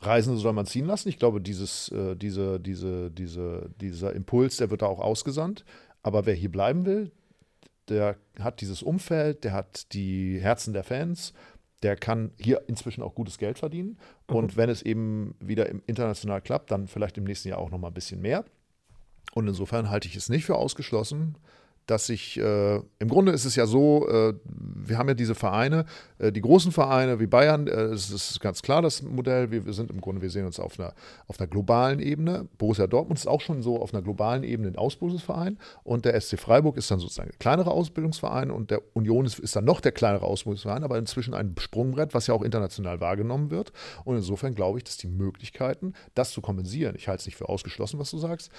[0.00, 1.08] Reisende soll man ziehen lassen.
[1.08, 5.64] Ich glaube, dieses, äh, diese, diese, diese, dieser Impuls, der wird da auch ausgesandt.
[6.02, 7.10] Aber wer hier bleiben will,
[7.88, 11.32] der hat dieses Umfeld, der hat die Herzen der Fans,
[11.82, 13.98] der kann hier inzwischen auch gutes Geld verdienen.
[14.28, 14.36] Mhm.
[14.36, 17.88] Und wenn es eben wieder international klappt, dann vielleicht im nächsten Jahr auch noch mal
[17.88, 18.44] ein bisschen mehr.
[19.32, 21.36] Und insofern halte ich es nicht für ausgeschlossen,
[21.86, 25.84] dass sich, äh, im Grunde ist es ja so, äh, wir haben ja diese Vereine,
[26.18, 29.72] äh, die großen Vereine wie Bayern, äh, es ist ganz klar das Modell, wir, wir,
[29.74, 30.94] sind im Grunde, wir sehen uns auf einer,
[31.26, 32.48] auf einer globalen Ebene.
[32.58, 36.38] Borussia Dortmund ist auch schon so auf einer globalen Ebene ein Ausbildungsverein und der SC
[36.38, 39.92] Freiburg ist dann sozusagen der kleinere Ausbildungsverein und der Union ist, ist dann noch der
[39.92, 43.72] kleinere Ausbildungsverein, aber inzwischen ein Sprungbrett, was ja auch international wahrgenommen wird.
[44.04, 47.48] Und insofern glaube ich, dass die Möglichkeiten, das zu kompensieren, ich halte es nicht für
[47.48, 48.50] ausgeschlossen, was du sagst,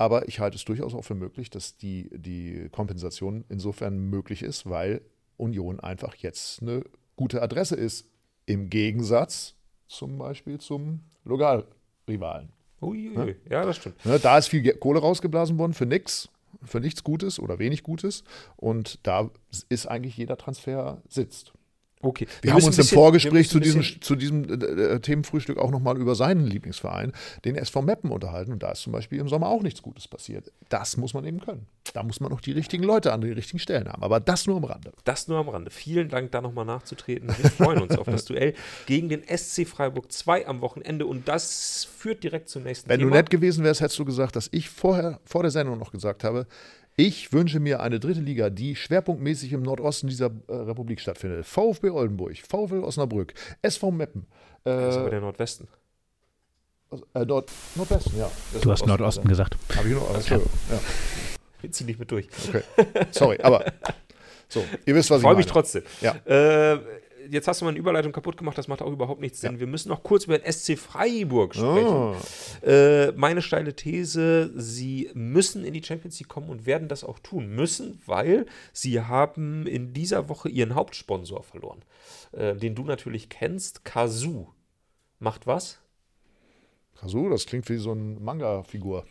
[0.00, 4.64] aber ich halte es durchaus auch für möglich, dass die, die Kompensation insofern möglich ist,
[4.64, 5.02] weil
[5.36, 6.84] Union einfach jetzt eine
[7.16, 8.08] gute Adresse ist.
[8.46, 9.56] Im Gegensatz
[9.88, 12.48] zum Beispiel zum Lokalrivalen.
[12.80, 13.66] Uiui, ja?
[13.66, 14.02] das stimmt.
[14.06, 16.30] Ne, da ist viel Kohle rausgeblasen worden für nichts,
[16.62, 18.24] für nichts Gutes oder wenig Gutes.
[18.56, 19.30] Und da
[19.68, 21.52] ist eigentlich jeder Transfer sitzt.
[22.02, 22.26] Okay.
[22.40, 26.14] Wir, haben uns im Vorgespräch zu diesem, zu diesem äh, äh, Themenfrühstück auch nochmal über
[26.14, 27.12] seinen Lieblingsverein,
[27.44, 28.52] den SV Meppen, unterhalten.
[28.52, 30.50] Und da ist zum Beispiel im Sommer auch nichts Gutes passiert.
[30.70, 31.66] Das muss man eben können.
[31.92, 34.02] Da muss man auch die richtigen Leute an den richtigen Stellen haben.
[34.02, 34.92] Aber das nur am Rande.
[35.04, 35.70] Das nur am Rande.
[35.70, 37.28] Vielen Dank, da nochmal nachzutreten.
[37.28, 38.54] Wir freuen uns auf das Duell
[38.86, 41.04] gegen den SC Freiburg 2 am Wochenende.
[41.04, 43.10] Und das führt direkt zum nächsten Wenn Thema.
[43.10, 46.24] du nett gewesen wärst, hättest du gesagt, dass ich vorher, vor der Sendung noch gesagt
[46.24, 46.46] habe,
[46.96, 51.46] ich wünsche mir eine dritte Liga, die schwerpunktmäßig im Nordosten dieser äh, Republik stattfindet.
[51.46, 54.26] VfB Oldenburg, VfL Osnabrück, SV Meppen.
[54.64, 55.68] Äh, Das ist aber der Nordwesten.
[57.14, 58.30] äh, Nord Nordwesten, ja.
[58.60, 59.56] Du hast Nordosten gesagt.
[59.76, 60.14] Habe ich noch.
[60.14, 60.52] Entschuldigung.
[60.70, 60.78] Ja,
[61.62, 62.28] Wir ziehen nicht mit durch.
[62.48, 62.62] okay.
[63.12, 63.64] Sorry, aber
[64.48, 65.36] so, ihr wisst, was ich Freue meine.
[65.38, 65.82] mich trotzdem.
[66.00, 66.14] Ja.
[66.26, 66.78] Äh,
[67.28, 69.60] jetzt hast du meine Überleitung kaputt gemacht, das macht auch überhaupt nichts Sinn.
[69.60, 71.86] Wir müssen noch kurz über den SC Freiburg sprechen.
[71.86, 72.16] Oh.
[72.66, 77.18] Äh, meine steile These, sie müssen in die Champions League kommen und werden das auch
[77.18, 81.82] tun müssen, weil sie haben in dieser Woche ihren Hauptsponsor verloren,
[82.32, 84.48] äh, den du natürlich kennst, Kazoo.
[85.18, 85.78] Macht was?
[87.00, 89.06] Kazu, das klingt wie so eine Manga-Figur.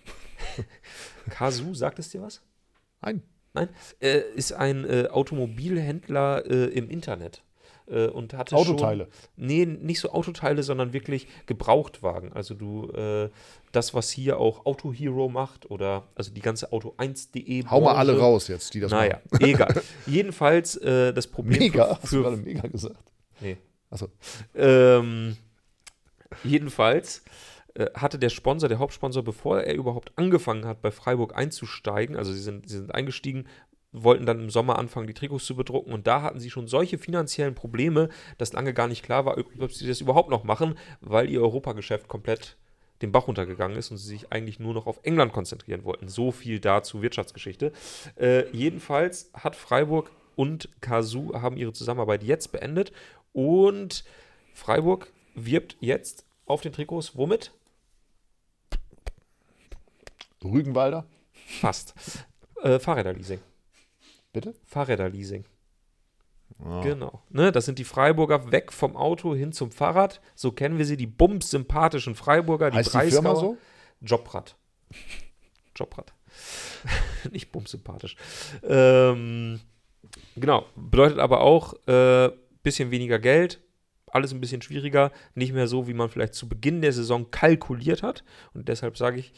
[1.29, 2.41] Kazoo, sagt es dir was?
[3.01, 3.23] Nein.
[3.53, 3.69] Nein?
[3.99, 7.43] Äh, ist ein äh, Automobilhändler äh, im Internet.
[7.89, 9.05] Äh, und hatte Autoteile.
[9.05, 12.33] Schon, nee, nicht so Autoteile, sondern wirklich Gebrauchtwagen.
[12.33, 13.29] Also du, äh,
[13.71, 17.65] das, was hier auch Auto Hero macht oder also die ganze Auto1.de.
[17.69, 19.43] Hau mal alle raus jetzt, die das Naja, machen.
[19.45, 19.81] egal.
[20.05, 21.95] Jedenfalls äh, das Problem Mega.
[21.95, 23.11] für, Hast du gerade mega gesagt?
[23.41, 23.57] nee.
[23.89, 24.07] Achso.
[24.53, 25.35] Ähm,
[26.43, 27.23] jedenfalls
[27.73, 32.31] äh, hatte der Sponsor, der Hauptsponsor, bevor er überhaupt angefangen hat, bei Freiburg einzusteigen, also
[32.31, 33.47] sie sind, sie sind eingestiegen,
[33.91, 36.97] wollten dann im Sommer anfangen, die Trikots zu bedrucken und da hatten sie schon solche
[36.97, 41.29] finanziellen Probleme, dass lange gar nicht klar war, ob sie das überhaupt noch machen, weil
[41.29, 42.57] ihr Europageschäft komplett
[43.01, 46.07] den Bach runtergegangen ist und sie sich eigentlich nur noch auf England konzentrieren wollten.
[46.07, 47.71] So viel dazu Wirtschaftsgeschichte.
[48.17, 52.91] Äh, jedenfalls hat Freiburg und Kazoo haben ihre Zusammenarbeit jetzt beendet
[53.33, 54.03] und
[54.53, 57.51] Freiburg wirbt jetzt auf den Trikots womit?
[60.43, 61.93] Rügenwalder, Fast.
[62.61, 63.39] Äh, Fahrräderleasing.
[64.33, 64.55] Bitte?
[64.65, 65.45] Fahrräderleasing.
[66.63, 66.81] Ah.
[66.81, 67.21] Genau.
[67.29, 70.19] Ne, das sind die Freiburger weg vom Auto hin zum Fahrrad.
[70.35, 73.35] So kennen wir sie, die bums sympathischen Freiburger, die Heißt die Firma Breisgauer.
[73.39, 73.57] so?
[74.01, 74.55] Jobrad.
[75.75, 76.13] Jobrad.
[77.31, 78.15] Nicht bumsympathisch.
[78.63, 79.59] Ähm,
[80.35, 80.65] genau.
[80.75, 82.31] Bedeutet aber auch äh,
[82.63, 83.61] bisschen weniger Geld,
[84.07, 88.03] alles ein bisschen schwieriger, nicht mehr so, wie man vielleicht zu Beginn der Saison kalkuliert
[88.03, 88.23] hat.
[88.53, 89.33] Und deshalb sage ich,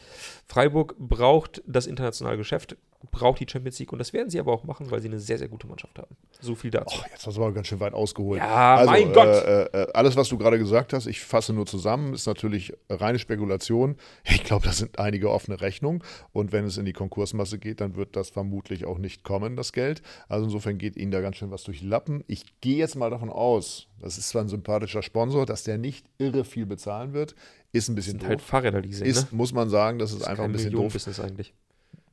[0.46, 2.76] Freiburg braucht das internationale Geschäft,
[3.10, 5.38] braucht die Champions League und das werden sie aber auch machen, weil sie eine sehr,
[5.38, 6.16] sehr gute Mannschaft haben.
[6.40, 6.98] So viel dazu.
[7.00, 8.40] Oh, jetzt hast du aber ganz schön weit ausgeholt.
[8.40, 9.26] Ja, mein Gott.
[9.26, 13.18] Äh, äh, alles, was du gerade gesagt hast, ich fasse nur zusammen, ist natürlich reine
[13.18, 13.96] Spekulation.
[14.24, 16.02] Ich glaube, das sind einige offene Rechnungen.
[16.32, 19.72] Und wenn es in die Konkursmasse geht, dann wird das vermutlich auch nicht kommen, das
[19.72, 20.02] Geld.
[20.28, 22.24] Also insofern geht ihnen da ganz schön was durch die Lappen.
[22.26, 26.06] Ich gehe jetzt mal davon aus, das ist zwar ein sympathischer Sponsor, dass der nicht
[26.18, 27.34] irre viel bezahlen wird.
[27.72, 28.28] Ist ein bisschen sind doof.
[28.28, 29.36] halt Fahrräderleasing, ist, ne?
[29.36, 31.54] muss man sagen, dass es Das ist einfach ein bisschen doof Millionenbusiness eigentlich.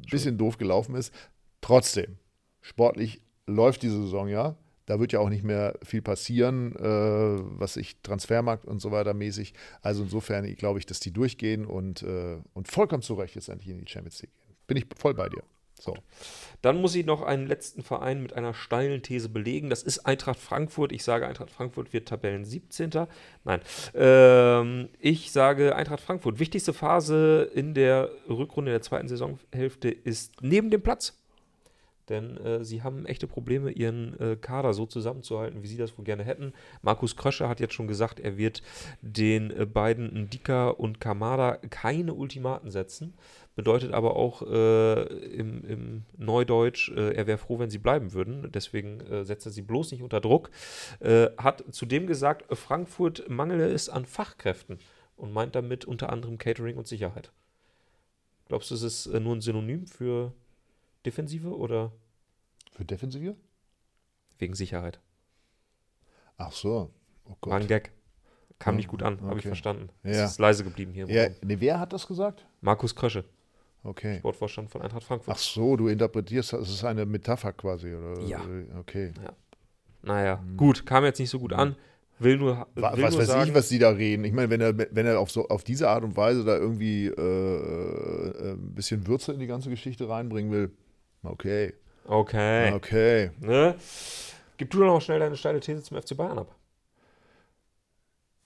[0.10, 1.14] Bisschen doof gelaufen ist.
[1.62, 2.18] Trotzdem,
[2.62, 4.56] sportlich läuft diese Saison ja.
[4.86, 9.14] Da wird ja auch nicht mehr viel passieren, äh, was ich Transfermarkt und so weiter
[9.14, 9.54] mäßig.
[9.82, 13.70] Also insofern glaube ich, dass die durchgehen und, äh, und vollkommen zu Recht jetzt endlich
[13.70, 14.56] in die Champions League gehen.
[14.66, 15.44] Bin ich voll bei dir.
[15.80, 15.96] So.
[16.62, 19.70] Dann muss ich noch einen letzten Verein mit einer steilen These belegen.
[19.70, 20.92] Das ist Eintracht Frankfurt.
[20.92, 23.08] Ich sage, Eintracht Frankfurt wird Tabellen 17.
[23.46, 23.62] Nein.
[23.96, 26.40] Ähm, ich sage Eintracht Frankfurt.
[26.40, 31.14] Wichtigste Phase in der Rückrunde der zweiten Saisonhälfte ist neben dem Platz.
[32.10, 36.06] Denn äh, sie haben echte Probleme, ihren äh, Kader so zusammenzuhalten, wie sie das wohl
[36.06, 36.54] gerne hätten.
[36.82, 38.64] Markus Krösche hat jetzt schon gesagt, er wird
[39.02, 43.14] den äh, beiden Ndika und Kamada keine Ultimaten setzen.
[43.60, 48.50] Bedeutet aber auch äh, im, im Neudeutsch, äh, er wäre froh, wenn sie bleiben würden.
[48.54, 50.50] Deswegen äh, setzt er sie bloß nicht unter Druck.
[51.02, 54.80] Äh, hat zudem gesagt, Frankfurt mangele es an Fachkräften
[55.18, 57.34] und meint damit unter anderem Catering und Sicherheit.
[58.48, 60.32] Glaubst du, es ist äh, nur ein Synonym für
[61.06, 61.92] Defensive oder
[62.72, 63.36] Für Defensive?
[64.38, 65.02] wegen Sicherheit?
[66.38, 66.92] Ach so.
[67.26, 67.68] Oh War ein Gott.
[67.68, 67.92] Gag.
[68.58, 69.50] Kam nicht gut an, habe ich okay.
[69.50, 69.90] verstanden.
[70.04, 70.12] Ja.
[70.12, 71.10] Es ist leise geblieben hier.
[71.10, 72.46] Ja, nee, wer hat das gesagt?
[72.62, 73.26] Markus Krösche,
[73.84, 74.20] Okay.
[74.20, 75.36] Sportvorstand von Eintracht Frankfurt.
[75.36, 77.94] Ach so, du interpretierst, das ist eine Metapher quasi.
[77.94, 78.22] Oder?
[78.22, 78.42] Ja.
[78.80, 79.14] Okay.
[80.02, 81.76] Naja, gut, kam jetzt nicht so gut an.
[82.20, 84.26] Will nur, will was nur weiß sagen, ich, was die da reden.
[84.26, 87.06] Ich meine, wenn er, wenn er auf, so, auf diese Art und Weise da irgendwie
[87.06, 90.72] äh, äh, ein bisschen Würze in die ganze Geschichte reinbringen will,
[91.24, 91.74] okay.
[92.06, 92.74] Okay.
[92.74, 93.32] Okay.
[93.40, 93.76] Ne?
[94.58, 96.54] Gib du doch noch schnell deine steile These zum FC Bayern ab.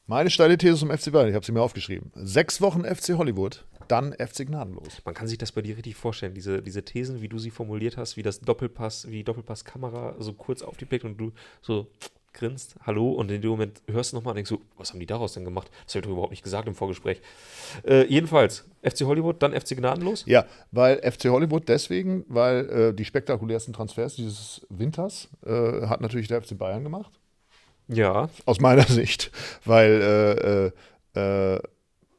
[0.05, 2.11] Meine steile These zum FC Bayern, ich habe sie mir aufgeschrieben.
[2.13, 5.01] Sechs Wochen FC Hollywood, dann FC Gnadenlos.
[5.05, 7.97] Man kann sich das bei dir richtig vorstellen, diese, diese Thesen, wie du sie formuliert
[7.97, 11.87] hast, wie das Doppelpass, wie die Doppelpasskamera so kurz auf die blickt und du so
[12.33, 15.05] grinst, hallo, und in dem Moment hörst du nochmal und denkst so, was haben die
[15.05, 15.69] daraus denn gemacht?
[15.85, 17.21] Das habe ich doch überhaupt nicht gesagt im Vorgespräch.
[17.87, 20.23] Äh, jedenfalls, FC Hollywood, dann FC Gnadenlos.
[20.25, 26.27] Ja, weil FC Hollywood deswegen, weil äh, die spektakulärsten Transfers dieses Winters äh, hat natürlich
[26.27, 27.11] der FC Bayern gemacht.
[27.87, 28.29] Ja.
[28.45, 29.31] Aus meiner Sicht.
[29.65, 30.71] Weil,
[31.15, 31.61] äh, äh, äh,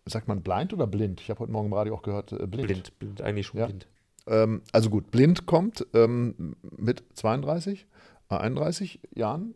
[0.07, 1.21] sagt man blind oder blind?
[1.21, 2.67] Ich habe heute Morgen im Radio auch gehört, äh, blind.
[2.69, 3.67] Blind, blind, eigentlich schon Ja.
[3.67, 3.87] blind.
[4.27, 7.87] Ähm, also gut, blind kommt ähm, mit 32,
[8.31, 9.55] äh, 31 Jahren.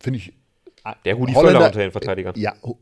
[0.00, 0.32] Finde ich.
[0.84, 2.34] äh, Der Rudi Holländer- Völler unter den Verteidigern.
[2.36, 2.72] Ja, äh,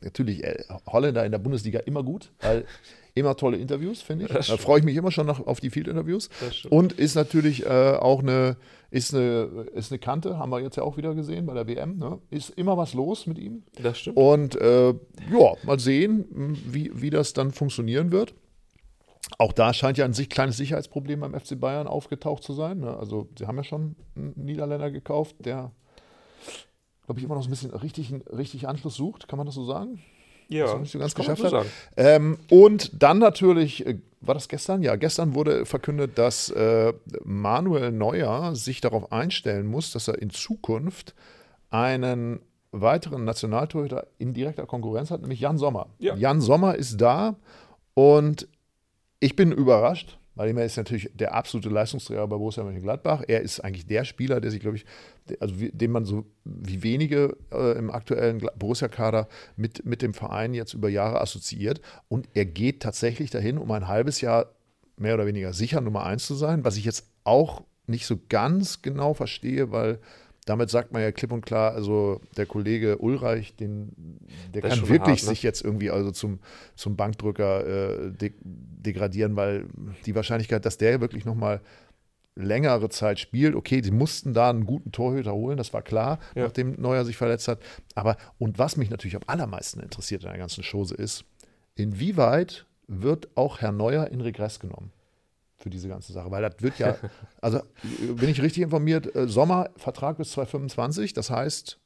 [0.00, 0.42] natürlich.
[0.44, 2.64] Äh, Holländer in der Bundesliga immer gut, weil
[3.18, 4.46] immer tolle Interviews, finde ich.
[4.46, 6.30] Da freue ich mich immer schon noch auf die Field-Interviews.
[6.70, 8.56] Und ist natürlich äh, auch eine
[8.90, 11.98] ist, eine, ist eine Kante, haben wir jetzt ja auch wieder gesehen bei der WM.
[11.98, 12.20] Ne?
[12.30, 13.64] Ist immer was los mit ihm.
[13.80, 14.16] Das stimmt.
[14.16, 18.34] Und äh, ja, mal sehen, wie, wie das dann funktionieren wird.
[19.36, 22.80] Auch da scheint ja ein sich kleines Sicherheitsproblem beim FC Bayern aufgetaucht zu sein.
[22.80, 22.96] Ne?
[22.96, 25.72] Also, sie haben ja schon einen Niederländer gekauft, der,
[27.04, 29.28] glaube ich, immer noch so ein bisschen richtig, richtig Anschluss sucht.
[29.28, 30.00] Kann man das so sagen?
[30.48, 31.66] Ja, das noch nicht so ganz geschafft so hat.
[31.96, 34.82] Ähm, und dann natürlich, äh, war das gestern?
[34.82, 36.92] Ja, gestern wurde verkündet, dass äh,
[37.24, 41.14] Manuel Neuer sich darauf einstellen muss, dass er in Zukunft
[41.70, 45.88] einen weiteren Nationaltorhüter in direkter Konkurrenz hat, nämlich Jan Sommer.
[45.98, 46.14] Ja.
[46.16, 47.36] Jan Sommer ist da
[47.94, 48.48] und
[49.20, 53.24] ich bin überrascht, weil er ist natürlich der absolute Leistungsträger bei Borussia Mönchengladbach.
[53.26, 54.86] Er ist eigentlich der Spieler, der sich, glaube ich,
[55.40, 60.74] also den man so wie wenige äh, im aktuellen Borussia-Kader mit, mit dem Verein jetzt
[60.74, 61.80] über Jahre assoziiert.
[62.06, 64.54] Und er geht tatsächlich dahin, um ein halbes Jahr
[64.96, 68.80] mehr oder weniger sicher Nummer eins zu sein, was ich jetzt auch nicht so ganz
[68.80, 69.98] genau verstehe, weil
[70.48, 73.92] damit sagt man ja klipp und klar, also der Kollege Ulreich, den,
[74.54, 75.28] der Das kann wirklich hart, ne?
[75.28, 76.38] sich jetzt irgendwie also zum,
[76.74, 77.66] zum Bankdrücker
[78.06, 78.32] äh, de
[78.92, 79.66] degradieren, weil
[80.06, 81.60] die Wahrscheinlichkeit, dass der wirklich nochmal
[82.34, 86.44] längere Zeit spielt, okay, die mussten da einen guten Torhüter holen, das war klar, Ja.
[86.44, 87.60] nachdem Neuer sich verletzt hat.
[87.96, 91.24] Aber, und was mich natürlich am allermeisten interessiert in der ganzen Chose ist,
[91.74, 94.92] inwieweit wird auch Herr Neuer in Regress genommen?
[95.60, 96.96] für diese ganze Sache, weil das wird ja,
[97.40, 97.60] also
[98.14, 101.80] bin ich richtig informiert, äh, Sommer, Vertrag bis 2025, das heißt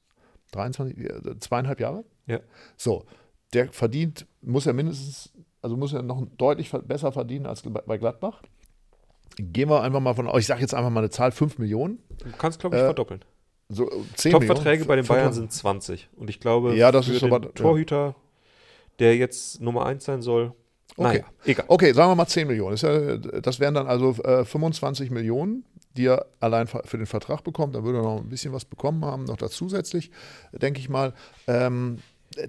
[0.51, 2.05] 23, äh, zweieinhalb Jahre.
[2.27, 2.41] Ja.
[2.77, 3.07] So,
[3.55, 8.42] der verdient, muss er mindestens, also muss er noch deutlich besser verdienen als bei Gladbach.
[9.38, 11.98] Gehen wir einfach mal von, ich sage jetzt einfach mal eine Zahl, 5 Millionen.
[12.18, 13.25] Du kannst, glaube ich, Äh, verdoppeln.
[13.70, 16.11] So, äh, 10 Top-Verträge bei den Bayern sind 20.
[16.16, 17.53] Und ich glaube, Ja, das für ist den aber- ja.
[17.53, 18.14] Torhüter,
[18.98, 20.53] der jetzt Nummer 1 sein soll,
[20.98, 21.03] Okay.
[21.20, 21.64] naja, egal.
[21.68, 22.72] Okay, sagen wir mal 10 Millionen.
[22.72, 25.64] Das, ja, das wären dann also äh, 25 Millionen,
[25.96, 27.75] die er allein für für den Vertrag bekommt.
[27.75, 30.11] Da würde er noch ein bisschen was bekommen haben, noch da zusätzlich,
[30.53, 31.14] denke ich mal.
[31.46, 31.96] Ähm,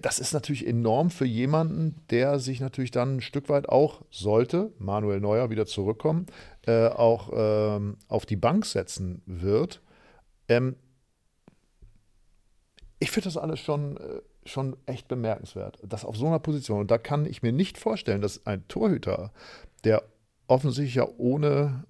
[0.02, 4.72] das ist natürlich enorm für jemanden, der sich natürlich dann ein Stück weit auch sollte,
[4.80, 6.28] Manuel Neuer wieder zurückkommen,
[6.66, 9.82] äh, auch ähm, auf die Bank setzen wird.
[10.48, 10.76] Ähm,
[13.00, 16.92] ich finde das alles schon, äh, schon echt bemerkenswert, dass auf so einer Position, und
[16.92, 19.32] da kann ich mir nicht vorstellen, dass ein Torhüter,
[19.84, 20.04] der
[20.48, 21.86] offensichtlich ja ohne,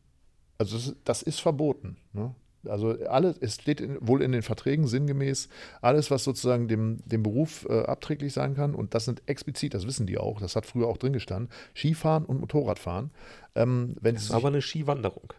[0.57, 1.97] also das, das ist verboten.
[2.13, 2.33] Ne?
[2.67, 5.49] Also alles, es steht in, wohl in den Verträgen sinngemäß,
[5.81, 9.85] alles, was sozusagen dem, dem Beruf äh, abträglich sein kann, und das sind explizit, das
[9.87, 13.11] wissen die auch, das hat früher auch drin gestanden, Skifahren und Motorradfahren.
[13.55, 15.33] Ähm, wenn Das ist aber eine Skiwanderung.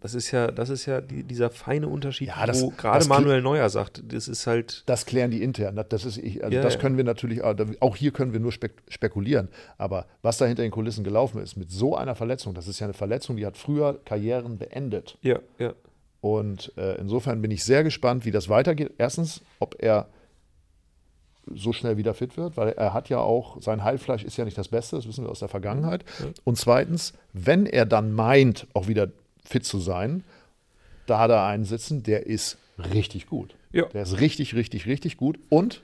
[0.00, 3.42] Das ist ja, das ist ja die, dieser feine Unterschied, Ja, das- wo gerade Manuel
[3.42, 5.74] Neuer sagt, das ist halt, Das klären die intern.
[5.88, 8.52] Das- ist, ich, also Ja, das können wir natürlich, äh, auch hier können wir nur
[8.52, 9.48] spek spekulieren.
[9.76, 12.86] Aber was da hinter den Kulissen gelaufen ist, mit so einer Verletzung, das ist ja
[12.86, 15.18] eine Verletzung, die hat früher Karrieren beendet.
[15.22, 15.72] ja, ja.
[16.20, 18.92] Und äh, insofern bin ich sehr gespannt, wie das weitergeht.
[18.98, 20.08] Erstens, ob er
[21.54, 24.58] so schnell wieder fit wird, weil er hat ja auch, sein Heilfleisch ist ja nicht
[24.58, 26.04] das Beste, das wissen wir aus der Vergangenheit.
[26.44, 29.08] Und zweitens, wenn er dann meint, auch wieder
[29.44, 30.24] fit zu sein,
[31.06, 32.58] da hat er einen sitzen, der ist
[32.92, 33.54] richtig gut.
[33.72, 33.86] Ja.
[33.86, 35.38] Der ist richtig, richtig, richtig gut.
[35.48, 35.82] Und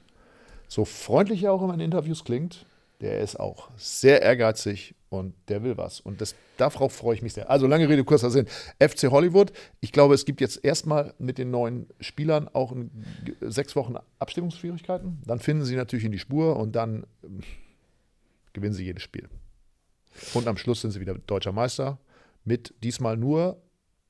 [0.69, 2.67] so freundlich er auch immer in Interviews klingt,
[3.01, 6.01] der ist auch sehr ehrgeizig und der will was.
[6.01, 7.51] Und das, darauf freue ich mich sehr.
[7.51, 8.47] Also lange Rede, kurzer Sinn.
[8.79, 12.91] FC Hollywood, ich glaube, es gibt jetzt erstmal mit den neuen Spielern auch in
[13.41, 15.23] sechs Wochen Abstimmungsschwierigkeiten.
[15.27, 17.41] Dann finden sie natürlich in die Spur und dann ähm,
[18.53, 19.29] gewinnen sie jedes Spiel.
[20.33, 21.99] Und am Schluss sind sie wieder deutscher Meister
[22.45, 23.61] mit diesmal nur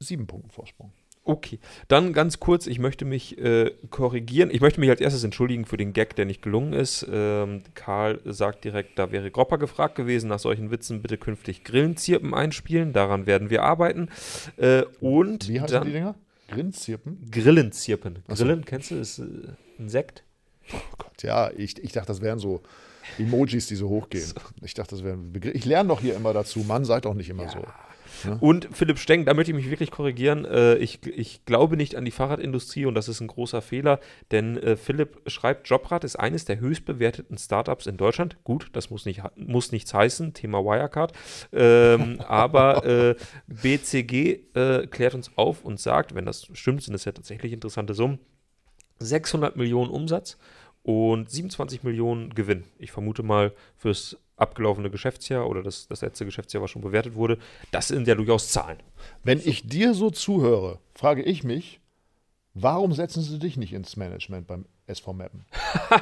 [0.00, 0.92] sieben Punkten Vorsprung.
[1.26, 1.58] Okay,
[1.88, 4.50] dann ganz kurz, ich möchte mich äh, korrigieren.
[4.52, 7.06] Ich möchte mich als erstes entschuldigen für den Gag, der nicht gelungen ist.
[7.10, 12.34] Ähm, Karl sagt direkt, da wäre Gropper gefragt gewesen, nach solchen Witzen bitte künftig Grillenzirpen
[12.34, 12.92] einspielen.
[12.92, 14.10] Daran werden wir arbeiten.
[14.58, 16.14] Äh, und Wie heißen dann die Dinger?
[17.30, 18.18] Grillenzirpen.
[18.28, 18.44] Ach so.
[18.44, 19.22] Grillen, kennst du, ist äh,
[19.78, 20.24] ein Sekt.
[20.74, 22.62] Oh Gott, ja, ich, ich dachte, das wären so,
[23.18, 24.30] Emojis, die so hochgehen.
[24.62, 25.54] Ich dachte, das wäre ein Begriff.
[25.54, 26.60] Ich lerne doch hier immer dazu.
[26.60, 27.64] Mann, seid doch nicht immer so.
[28.40, 30.44] Und Philipp Steng, da möchte ich mich wirklich korrigieren.
[30.44, 34.00] Äh, ich, ich glaube nicht an die Fahrradindustrie und das ist ein großer Fehler,
[34.30, 38.36] denn äh, Philipp schreibt, Jobrad ist eines der höchst bewerteten Startups in Deutschland.
[38.44, 41.12] Gut, das muss, nicht, muss nichts heißen, Thema Wirecard.
[41.52, 43.14] Ähm, aber äh,
[43.46, 47.94] BCG äh, klärt uns auf und sagt, wenn das stimmt, sind das ja tatsächlich interessante
[47.94, 48.18] Summen.
[49.00, 50.38] 600 Millionen Umsatz
[50.82, 52.64] und 27 Millionen Gewinn.
[52.78, 57.38] Ich vermute mal fürs abgelaufene Geschäftsjahr oder das, das letzte Geschäftsjahr, was schon bewertet wurde.
[57.70, 58.78] Das sind ja durchaus Zahlen.
[59.22, 61.80] Wenn ich dir so zuhöre, frage ich mich,
[62.54, 65.44] warum setzen sie dich nicht ins Management beim SV Meppen?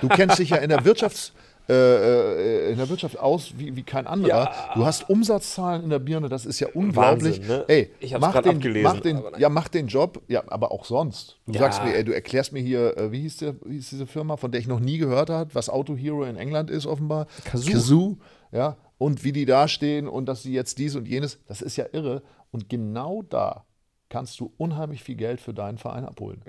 [0.01, 1.33] Du kennst dich ja in der Wirtschafts-
[1.69, 4.29] äh, äh, in der Wirtschaft aus wie, wie kein anderer.
[4.29, 4.75] Ja.
[4.75, 7.39] Du hast Umsatzzahlen in der Birne, das ist ja unglaublich.
[7.41, 7.65] Wahnsinn, ne?
[7.69, 10.85] Ey, Ich hab's mach den, abgelesen, mach den, ja, mach den Job, ja, aber auch
[10.85, 11.39] sonst.
[11.47, 11.61] Du Ja.
[11.61, 14.37] sagst mir, ey, du erklärst mir hier, äh, wie hieß, der, wie hieß diese Firma,
[14.37, 17.27] von der ich noch nie gehört habe, was Auto Hero in England ist offenbar.
[17.45, 17.71] Kazoo.
[17.73, 18.17] Kazoo,
[18.53, 21.77] ja, und wie die da stehen und dass sie jetzt dies und jenes, das ist
[21.77, 22.23] ja irre.
[22.51, 23.65] Und genau da
[24.13, 26.43] kannst du unheimlich viel Geld für deinen Verein abholen.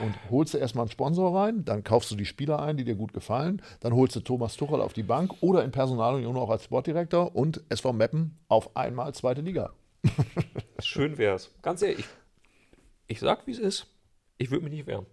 [0.00, 2.96] Und holst du erstmal einen Sponsor rein, dann kaufst du die Spieler ein, die dir
[2.96, 6.64] gut gefallen, dann holst du Thomas Tuchel auf die Bank oder in Personalunion auch als
[6.64, 9.72] Sportdirektor und SV Meppen auf einmal zweite Liga.
[10.80, 11.52] Schön wär's.
[11.62, 12.06] Ganz ehrlich, ich,
[13.06, 13.86] ich sag, wie es ist.
[14.36, 15.06] Ich würde mich nicht wehren.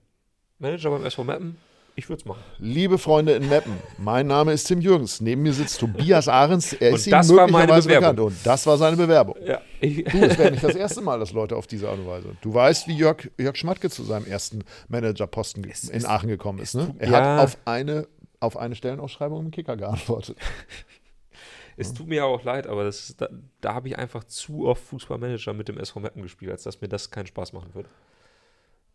[0.57, 1.57] Manager beim SV Mappen,
[1.95, 2.41] ich würde es machen.
[2.59, 5.21] Liebe Freunde in Meppen, mein Name ist Tim Jürgens.
[5.21, 6.73] Neben mir sitzt Tobias Ahrens.
[6.73, 8.15] Er Und ist das Ihnen war meine möglicherweise Bewerbung.
[8.15, 8.37] bekannt.
[8.37, 9.35] Und das war seine Bewerbung.
[9.45, 12.07] Ja, ich, Du, es wäre nicht das erste Mal, dass Leute auf diese Art und
[12.07, 12.35] Weise.
[12.41, 16.59] Du weißt, wie Jörg, Jörg Schmatke zu seinem ersten Managerposten ge- in es- Aachen gekommen
[16.59, 16.75] ist.
[16.75, 16.95] Ne?
[16.99, 17.35] Er ja.
[17.37, 18.07] hat auf eine,
[18.39, 20.37] auf eine Stellenausschreibung im Kicker geantwortet.
[21.77, 23.27] es tut mir auch leid, aber das ist, da,
[23.61, 26.87] da habe ich einfach zu oft Fußballmanager mit dem SV Mappen gespielt, als dass mir
[26.87, 27.89] das keinen Spaß machen würde.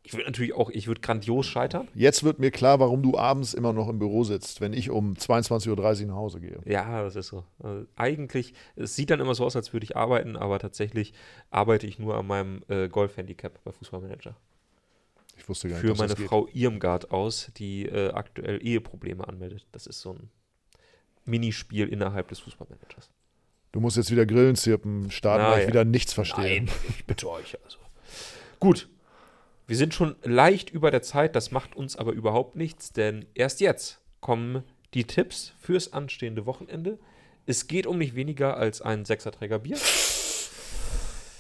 [0.07, 1.89] Ich würde natürlich auch, ich würde grandios scheitern.
[1.93, 5.15] Jetzt wird mir klar, warum du abends immer noch im Büro sitzt, wenn ich um
[5.15, 6.61] 22.30 Uhr nach Hause gehe.
[6.65, 7.43] Ja, das ist so.
[7.59, 11.13] Also eigentlich, es sieht dann immer so aus, als würde ich arbeiten, aber tatsächlich
[11.51, 14.37] arbeite ich nur an meinem äh, Golf-Handicap bei Fußballmanager.
[15.37, 16.25] Ich wusste gar nicht, Für meine das.
[16.25, 19.67] Frau Irmgard aus, die äh, aktuell Eheprobleme anmeldet.
[19.73, 20.31] Das ist so ein
[21.25, 23.11] Minispiel innerhalb des Fußballmanagers.
[23.73, 26.45] Du musst jetzt wieder Grillen zirpen, starten, weil ich wieder nichts verstehe.
[26.45, 27.79] Nein, ich bitte euch also.
[28.61, 28.89] Gut.
[29.69, 33.61] Wir sind schon leicht über der Zeit, das macht uns aber überhaupt nichts, denn erst
[33.61, 34.63] jetzt kommen
[34.95, 37.01] die Tipps fürs anstehende Wochenende.
[37.47, 39.77] Es geht um nicht weniger als ein Sechserträger Bier.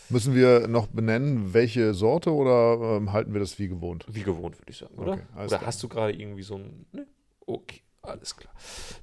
[0.09, 4.05] Müssen wir noch benennen, welche Sorte oder ähm, halten wir das wie gewohnt?
[4.09, 5.13] Wie gewohnt, würde ich sagen, oder?
[5.13, 6.87] Okay, oder hast du gerade irgendwie so ein.
[6.93, 7.07] Ne?
[7.47, 8.53] Okay, alles klar.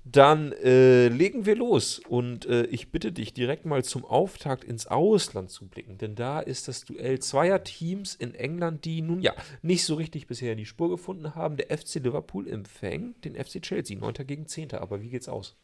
[0.05, 4.87] Dann äh, legen wir los und äh, ich bitte dich direkt mal zum Auftakt ins
[4.87, 9.33] Ausland zu blicken, denn da ist das Duell zweier Teams in England, die nun ja
[9.61, 11.57] nicht so richtig bisher die Spur gefunden haben.
[11.57, 14.13] Der FC Liverpool empfängt den FC Chelsea, 9.
[14.27, 14.73] gegen 10.
[14.73, 15.55] Aber wie geht's aus?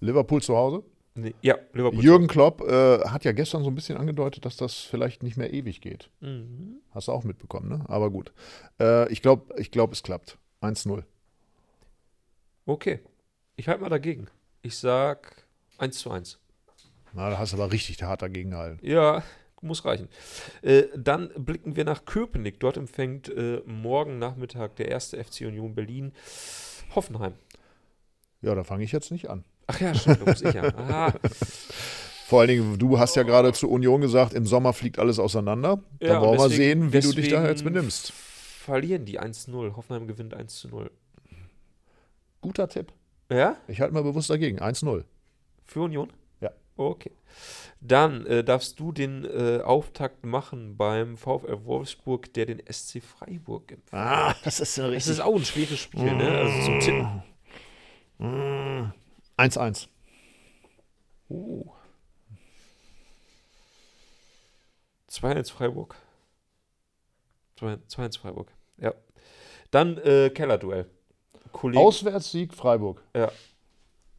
[0.00, 0.84] Liverpool zu Hause?
[1.18, 2.02] Nee, ja, Liverpool.
[2.02, 5.52] Jürgen Klopp äh, hat ja gestern so ein bisschen angedeutet, dass das vielleicht nicht mehr
[5.52, 6.10] ewig geht.
[6.20, 6.76] Mhm.
[6.92, 7.84] Hast du auch mitbekommen, ne?
[7.88, 8.32] Aber gut.
[8.78, 10.38] Äh, ich glaube, ich glaub, es klappt.
[10.60, 11.02] 1-0.
[12.66, 13.00] Okay,
[13.56, 14.28] ich halte mal dagegen.
[14.62, 15.46] Ich sag
[15.78, 16.38] 1 zu 1.
[17.14, 18.78] Na, da hast du aber richtig hart dagegen gehalten.
[18.86, 19.22] Ja,
[19.60, 20.08] muss reichen.
[20.62, 22.60] Äh, dann blicken wir nach Köpenick.
[22.60, 26.12] Dort empfängt äh, morgen Nachmittag der erste FC Union Berlin
[26.94, 27.34] Hoffenheim.
[28.42, 29.44] Ja, da fange ich jetzt nicht an.
[29.66, 30.62] Ach ja, stimmt, da muss ich ja.
[30.76, 31.12] Ah,
[32.26, 35.82] Vor allen Dingen, du hast ja gerade zu Union gesagt, im Sommer fliegt alles auseinander.
[35.98, 38.12] Da Ja, wollen wir sehen, wie du dich da jetzt benimmst.
[38.68, 39.76] Verlieren die 1-0.
[39.76, 40.90] Hoffenheim gewinnt 1 zu 0.
[42.42, 42.92] Guter Tipp.
[43.30, 43.56] Ja?
[43.66, 44.60] Ich halte mal bewusst dagegen.
[44.60, 45.04] 1-0.
[45.64, 46.12] Für Union?
[46.42, 46.50] Ja.
[46.76, 47.12] Okay.
[47.80, 53.72] Dann äh, darfst du den äh, Auftakt machen beim VfL Wolfsburg, der den SC Freiburg
[53.72, 54.02] empfiehlt.
[54.02, 56.28] Ah, das ist ja Das ist auch ein schweres Spiel, ne?
[56.28, 57.22] Also zum Tippen.
[59.38, 59.88] 1-1.
[61.30, 61.64] Uh.
[65.10, 65.96] 2-1 Freiburg.
[67.58, 68.57] 2-1 Freiburg.
[69.70, 70.86] Dann äh, Kellerduell.
[71.52, 73.02] Kollegen, Auswärtssieg Freiburg.
[73.14, 73.30] Ja.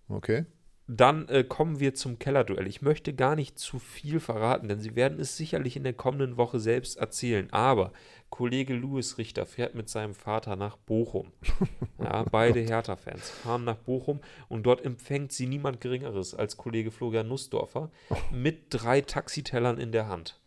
[0.07, 0.45] Okay.
[0.91, 2.65] Dann äh, kommen wir zum Kellerduell.
[2.65, 6.35] Ich möchte gar nicht zu viel verraten, denn Sie werden es sicherlich in der kommenden
[6.35, 7.47] Woche selbst erzählen.
[7.51, 7.93] Aber
[8.31, 11.31] Kollege Louis Richter fährt mit seinem Vater nach Bochum.
[12.01, 17.27] Ja, beide Hertha-Fans fahren nach Bochum und dort empfängt sie niemand Geringeres als Kollege Florian
[17.27, 17.91] Nussdorfer
[18.31, 20.39] mit drei Taxitellern in der Hand.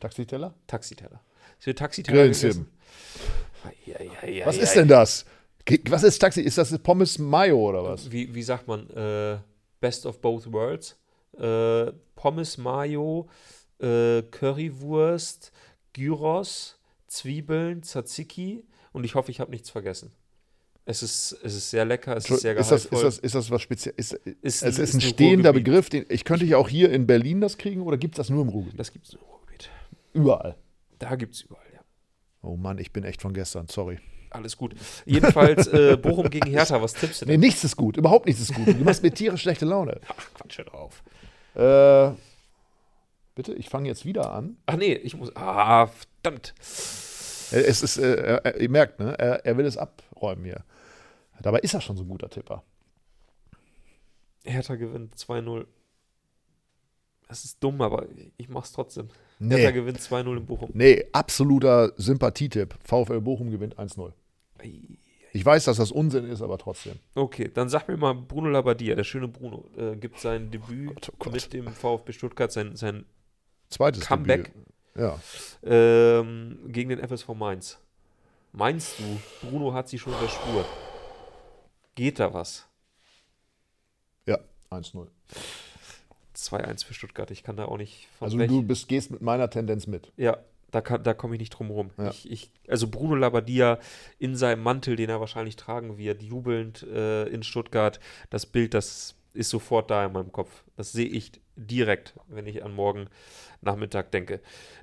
[0.00, 0.54] Taxiteller?
[0.66, 1.22] Taxiteller.
[1.60, 2.66] Es wird Taxiteller Grillen
[4.44, 5.24] Was ist denn das?
[5.88, 6.40] Was ist Taxi?
[6.40, 8.10] Ist das Pommes Mayo oder was?
[8.10, 8.88] Wie, wie sagt man?
[8.90, 9.38] Äh,
[9.80, 10.96] best of both worlds.
[11.38, 13.28] Äh, Pommes Mayo,
[13.80, 15.52] äh, Currywurst,
[15.92, 20.10] Gyros, Zwiebeln, Tzatziki und ich hoffe, ich habe nichts vergessen.
[20.84, 23.08] Es ist, es ist sehr lecker, es ist sehr Ist das, gehaltvoll.
[23.10, 23.94] ist, das, ist das was speziell?
[23.98, 25.64] Ist, Ist es ein- ist ein ist ein stehender Ruhrgebiet.
[25.64, 25.88] Begriff.
[25.90, 28.40] Den, ich könnte ja auch hier in Berlin das kriegen oder gibt es das nur
[28.42, 28.80] im Ruhrgebiet?
[28.80, 29.68] das gibt es im Ruhrgebiet.
[30.14, 30.56] Überall.
[30.98, 31.62] Da gibt es überall.
[32.42, 33.98] Oh Mann, ich bin echt von gestern, sorry.
[34.30, 34.74] Alles gut.
[35.06, 37.40] Jedenfalls äh, Bochum gegen Hertha, was tippst du Nee, denn?
[37.40, 38.66] nichts ist gut, überhaupt nichts ist gut.
[38.68, 40.00] Du machst mir tierisch schlechte Laune.
[40.08, 41.02] Ach, Quatsch, hör drauf.
[41.54, 42.14] Äh,
[43.34, 44.56] bitte, ich fange jetzt wieder an.
[44.66, 45.34] Ach nee, ich muss.
[45.34, 45.86] Ah,
[46.22, 46.54] verdammt.
[47.52, 49.18] Äh, Es ist, äh, er- ihr merkt, ne?
[49.18, 50.62] Er, er will es abräumen hier.
[51.40, 52.62] Dabei ist er schon so ein guter Tipper.
[54.44, 55.66] Hertha gewinnt 2-0.
[57.28, 59.08] Das ist dumm, aber ich mach's trotzdem.
[59.38, 59.56] Nee.
[59.56, 60.70] Hertha gewinnt 2-0 in Bochum.
[60.74, 62.74] Nee, absoluter Sympathietipp.
[62.84, 64.12] VfL Bochum gewinnt 1-0.
[64.58, 64.98] Ei.
[65.32, 66.98] Ich weiß, dass das Unsinn ist, aber trotzdem.
[67.14, 71.10] Okay, dann sag mir mal, Bruno Labbadia, der schöne Bruno, äh, gibt sein Debüt Gott,
[71.12, 71.32] oh Gott.
[71.34, 73.04] mit dem VfB Stuttgart, sein, sein
[73.68, 74.52] Zweites Comeback.
[74.96, 75.20] Ja.
[75.62, 77.78] ähm, gegen den FSV Mainz.
[78.52, 80.64] Meinst du, Bruno hat sie schon Spur?
[81.94, 82.66] Geht da was?
[84.26, 84.38] Ja,
[84.70, 85.06] 1-0.
[86.38, 88.48] 2-1 für Stuttgart, ich kann da auch nicht von Also weg.
[88.48, 90.10] du bist, gehst mit meiner Tendenz mit.
[90.16, 90.38] Ja,
[90.70, 91.90] da, kann- da komme ich nicht drum rum.
[91.98, 92.10] Ja.
[92.10, 93.78] Ich, ich, also Bruno Labbadia
[94.18, 99.14] in seinem Mantel, den er wahrscheinlich tragen wird, jubelnd äh, in Stuttgart, das Bild, das
[99.34, 100.64] ist sofort da in meinem Kopf.
[100.76, 103.08] Das sehe ich direkt, wenn ich an morgen
[103.60, 104.40] Nachmittag denke.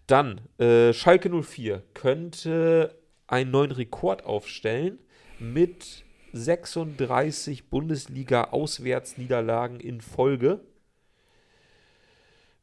[0.08, 2.96] Dann, äh, Schalke 04 könnte
[3.28, 5.00] einen neuen Rekord aufstellen
[5.40, 6.04] mit
[6.34, 10.60] 36 Bundesliga-Auswärtsniederlagen in Folge.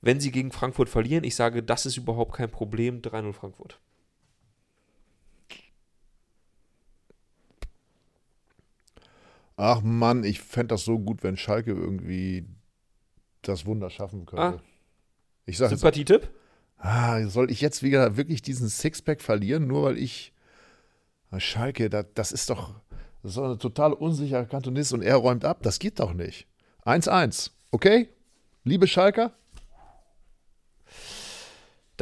[0.02, 3.00] Wenn sie gegen Frankfurt verlieren, ich sage, das ist überhaupt kein Problem.
[3.00, 3.80] 3-0 Frankfurt.
[9.56, 12.46] Ach Mann, ich fände das so gut, wenn Schalke irgendwie
[13.42, 14.58] das Wunder schaffen könnte.
[14.58, 14.62] Ah.
[15.46, 16.28] Ich sage jetzt, Sympathietipp?
[16.78, 20.32] ah, soll ich jetzt wieder wirklich diesen Sixpack verlieren, nur weil ich
[21.32, 22.74] Ah, Schalke, da, das ist doch
[23.22, 25.62] das ist doch eine total unsichere Kantonist und er räumt ab.
[25.62, 26.46] Das geht doch nicht.
[26.84, 28.08] 1-1, okay?
[28.64, 29.32] Liebe Schalker?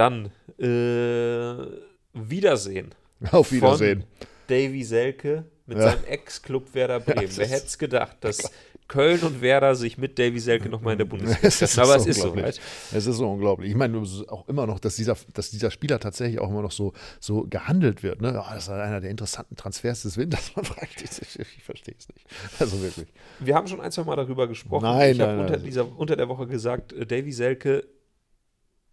[0.00, 1.66] Dann äh,
[2.14, 2.94] Wiedersehen.
[3.30, 4.00] Auf Wiedersehen.
[4.00, 5.90] Von Davy Selke mit Ja.
[5.90, 7.26] seinem Ex-Club Werder Bremen.
[7.26, 8.50] das Wer hätte es gedacht, dass
[8.88, 11.80] Köln und Werder sich mit Davy Selke nochmal in der Bundesliga treffen.
[11.80, 12.54] Aber es so ist unglaublich.
[12.56, 12.60] soweit.
[12.98, 13.70] Es ist so unglaublich.
[13.70, 13.98] Ich meine,
[14.28, 18.02] auch immer noch, dass dieser, dass dieser Spieler tatsächlich auch immer noch so, so gehandelt
[18.02, 18.22] wird.
[18.22, 18.32] Ne?
[18.32, 20.50] Ja, das ist einer der interessanten Transfers des Winters.
[20.56, 22.26] Man fragt sich, ich verstehe es nicht.
[22.58, 23.06] Also wirklich.
[23.38, 24.82] Wir haben schon ein, zwei Mal darüber gesprochen.
[24.84, 27.86] Nein, ich habe unter, dieser, unter der Woche gesagt, äh, Davy Selke,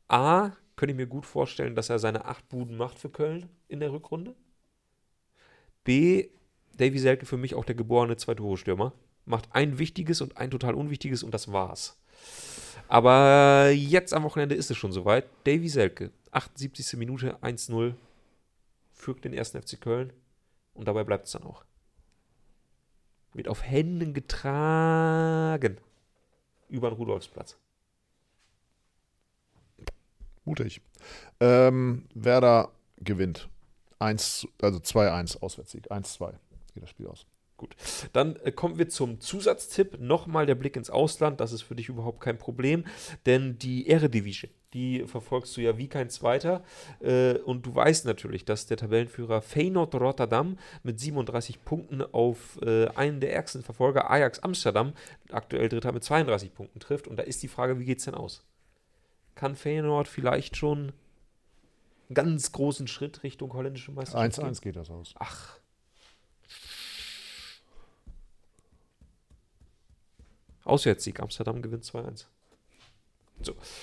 [0.10, 3.82] A, könnte ich mir gut vorstellen, dass er seine acht Buden macht für Köln in
[3.82, 4.36] der Rückrunde.
[5.84, 6.30] B,
[6.78, 8.94] Davy Selke für mich auch der geborene Zwei-Tore-Stürmer.
[9.26, 11.98] Macht ein wichtiges und ein total unwichtiges und das war's.
[12.88, 15.26] Aber jetzt am Wochenende ist es schon soweit.
[15.46, 16.94] Davy Selke, 78.
[16.94, 17.96] Minute, 1-0,
[18.94, 20.14] führt den ersten FC Köln
[20.74, 21.66] und dabei bleibt es dann auch.
[23.34, 25.78] Wird auf Händen getragen
[26.70, 27.58] über den Rudolfsplatz.
[30.48, 30.82] Mutig.
[31.42, 33.50] Ähm, Werder gewinnt.
[34.00, 35.92] 1, also 2-1 Auswärtssieg.
[35.92, 36.34] 1-2
[36.74, 37.26] geht das Spiel aus.
[37.58, 37.76] Gut.
[38.14, 40.00] Dann äh, kommen wir zum Zusatztipp.
[40.00, 41.42] Nochmal der Blick ins Ausland.
[41.42, 42.86] Das ist für dich überhaupt kein Problem.
[43.26, 46.64] Denn die Eredivisie, die verfolgst du ja wie kein zweiter.
[47.02, 52.88] Äh, und du weißt natürlich, dass der Tabellenführer Feyenoord Rotterdam mit 37 Punkten auf äh,
[52.90, 54.94] einen der ärgsten Verfolger Ajax Amsterdam,
[55.32, 57.08] aktuell Dritter mit 32 Punkten trifft.
[57.10, 58.46] Und da ist die Frage, wie geht es denn aus?
[59.38, 60.94] Kann Feyenoord vielleicht schon
[62.08, 64.46] einen ganz großen Schritt Richtung holländische Meisterschaft gehen?
[64.46, 65.14] 1-1 geht das aus.
[65.20, 65.60] Ach.
[70.64, 71.20] Auswärtssieg.
[71.20, 72.26] Amsterdam gewinnt 2-1.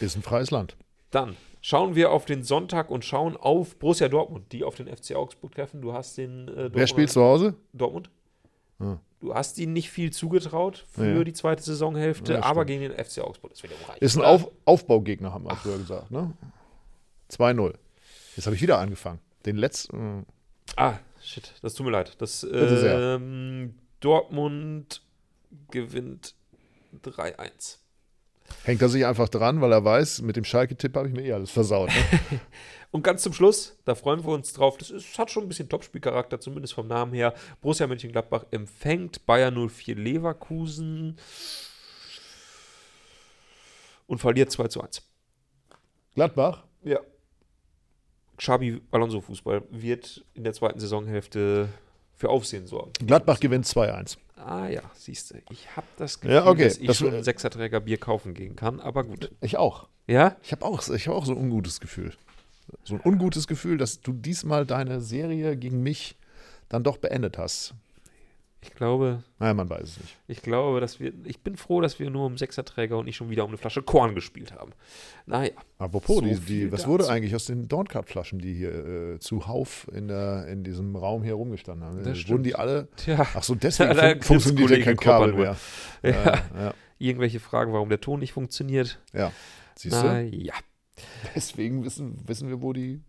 [0.00, 0.76] Ist ein freies Land.
[1.12, 5.14] Dann schauen wir auf den Sonntag und schauen auf Borussia Dortmund, die auf den FC
[5.14, 5.80] Augsburg treffen.
[5.80, 7.54] Du hast den äh, Wer spielt zu Hause?
[7.72, 8.10] Dortmund.
[8.80, 8.98] Ah.
[9.24, 11.24] Du hast ihnen nicht viel zugetraut für Ja.
[11.24, 13.52] die zweite Saisonhälfte, Ja, aber gegen den FC Augsburg.
[13.52, 14.22] Das wird ja reich, Ist ein?
[14.22, 16.10] Auf Aufbaugegner, haben wir früher gesagt.
[16.10, 16.34] Ne?
[17.30, 17.72] 2-0.
[18.36, 19.20] Jetzt habe ich wieder angefangen.
[19.46, 20.26] Den letzten.
[20.76, 22.20] Ah, shit, das tut mir leid.
[22.20, 22.98] Das, Bitte sehr.
[23.16, 25.00] ähm, Dortmund
[25.70, 26.34] gewinnt
[27.02, 27.78] 3-1.
[28.62, 31.32] Hängt er sich einfach dran, weil er weiß, mit dem Schalke-Tipp habe ich mir eh
[31.32, 31.88] alles versaut.
[31.88, 32.40] Ne?
[32.90, 35.68] Und ganz zum Schluss, da freuen wir uns drauf, das ist, hat schon ein bisschen
[35.68, 37.34] Topspielcharakter, zumindest vom Namen her.
[37.60, 41.18] Borussia Mönchengladbach empfängt Bayern 04 Leverkusen
[44.06, 45.02] und verliert 2 zu 1.
[46.14, 46.62] Gladbach?
[46.84, 47.00] Ja.
[48.36, 51.68] Xabi Alonso Fußball wird in der zweiten Saisonhälfte
[52.14, 52.92] für Aufsehen sorgen.
[53.04, 54.18] Gladbach gewinnt 2-1.
[54.36, 57.22] Ah ja, siehst du, ich habe das Gefühl, Ja, okay, dass ich das- schon einen
[57.22, 59.30] Sechserträger Bier kaufen gehen kann, aber gut.
[59.40, 59.88] Ich auch.
[60.06, 60.36] Ja?
[60.42, 62.12] Ich habe auch, ich hab auch so ein ungutes Gefühl.
[62.82, 66.16] So ein ungutes Gefühl, dass du diesmal deine Serie gegen mich
[66.68, 67.74] dann doch beendet hast.
[68.66, 70.16] Ich glaube, Naja, man weiß es nicht.
[70.26, 73.28] ich glaube, dass wir, ich bin froh, dass wir nur um Sechserträger und nicht schon
[73.28, 74.72] wieder um eine Flasche Korn gespielt haben.
[75.26, 76.92] Naja, Apropos, So die, die, was dazu.
[76.92, 78.72] wurde eigentlich aus den Dorncard-Flaschen, die hier
[79.14, 82.02] äh, zuhauf in, der, in diesem Raum hier rumgestanden haben?
[82.04, 82.28] Das Äh.
[82.30, 82.88] Wurden die alle.
[82.96, 85.56] tja, Ach so, deswegen fun funktioniert ja kein Kabel mehr.
[86.02, 86.10] ja.
[86.10, 88.98] Ja, ja, irgendwelche Fragen, warum der Ton nicht funktioniert.
[89.12, 89.30] ja.
[89.76, 90.06] Siehst du?
[90.06, 90.54] Naja,
[91.34, 93.02] Deswegen wissen, wissen wir, wo die,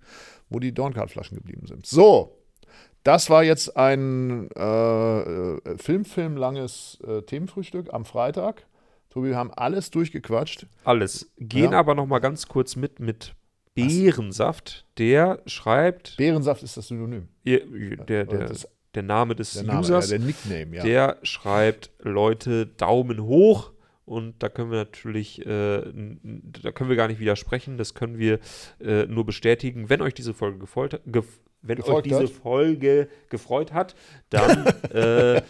[0.50, 1.86] wo die Dorncard-Flaschen geblieben sind.
[1.86, 2.36] So,
[3.06, 8.66] das war jetzt ein äh, äh, filmfilmlanges äh, Themenfrühstück am Freitag.
[9.10, 10.66] Tobi, wir haben alles durchgequatscht.
[10.84, 11.32] alles.
[11.38, 11.80] Gehen Ja.
[11.80, 13.34] aber noch mal ganz kurz mit mit
[13.76, 14.86] Beerensaft.
[14.98, 17.28] Der schreibt, Beerensaft ist das Synonym.
[17.46, 17.60] der,
[18.26, 20.84] der, das- der Name des Der Name, Users, ja, der Nickname, ja.
[20.84, 23.72] der schreibt, Leute, Daumen hoch.
[24.06, 25.82] Und da können wir natürlich, äh,
[26.62, 27.78] da können wir gar nicht widersprechen.
[27.78, 28.40] Das können wir
[28.80, 29.90] äh, nur bestätigen.
[29.90, 31.26] Wenn euch diese Folge gefolgt, gef
[31.68, 32.30] wenn euch diese hat.
[32.30, 33.96] Folge gefreut hat,
[34.30, 35.42] dann äh,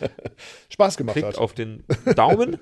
[0.69, 1.37] Spaß gemacht klickt hat.
[1.37, 1.83] auf den
[2.15, 2.57] Daumen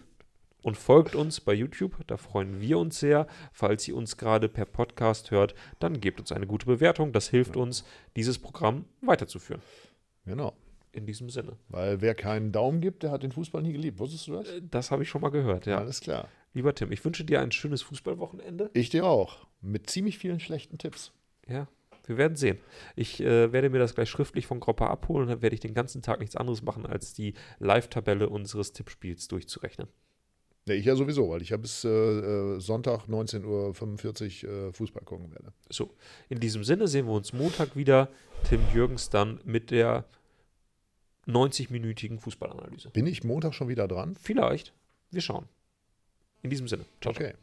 [0.62, 1.95] und folgt uns bei YouTube.
[2.08, 3.28] Da freuen wir uns sehr.
[3.51, 7.12] Falls ihr uns gerade per Podcast hört, dann gebt uns eine gute Bewertung.
[7.14, 7.84] Das hilft uns,
[8.16, 9.62] dieses Programm weiterzuführen.
[10.26, 10.54] Genau.
[10.93, 11.58] In diesem Sinne.
[11.70, 13.97] Weil wer keinen Daumen gibt, der hat den Fußball nie geliebt.
[13.99, 14.47] Wusstest du das?
[14.47, 15.80] Äh, Das habe ich schon mal gehört, ja.
[15.80, 16.28] Alles klar.
[16.54, 18.70] Lieber Tim, ich wünsche dir ein schönes Fußballwochenende.
[18.74, 19.47] Ich dir auch.
[19.60, 21.12] Mit ziemlich vielen schlechten Tipps.
[21.47, 21.68] Ja,
[22.06, 22.58] wir werden sehen.
[22.95, 25.74] Ich äh, werde mir das gleich schriftlich von Gropper abholen und dann werde ich den
[25.74, 29.88] ganzen Tag nichts anderes machen, als die Live-Tabelle unseres Tippspiels durchzurechnen.
[30.66, 35.04] Ja, ich ja sowieso, weil ich ja bis äh, äh, Sonntag 19.45 Uhr äh, Fußball
[35.04, 35.51] gucken werde.
[35.70, 35.93] So,
[36.30, 38.10] in diesem Sinne sehen wir uns Montag wieder.
[38.47, 40.06] Tim Jürgens dann mit der
[41.28, 42.89] 90-minütigen Fußballanalyse.
[42.91, 44.16] Bin ich Montag schon wieder dran?
[44.16, 44.74] Vielleicht.
[45.12, 45.47] Wir schauen.
[46.41, 46.86] In diesem Sinne.
[47.01, 47.28] Ciao, ciao.
[47.28, 47.36] Okay.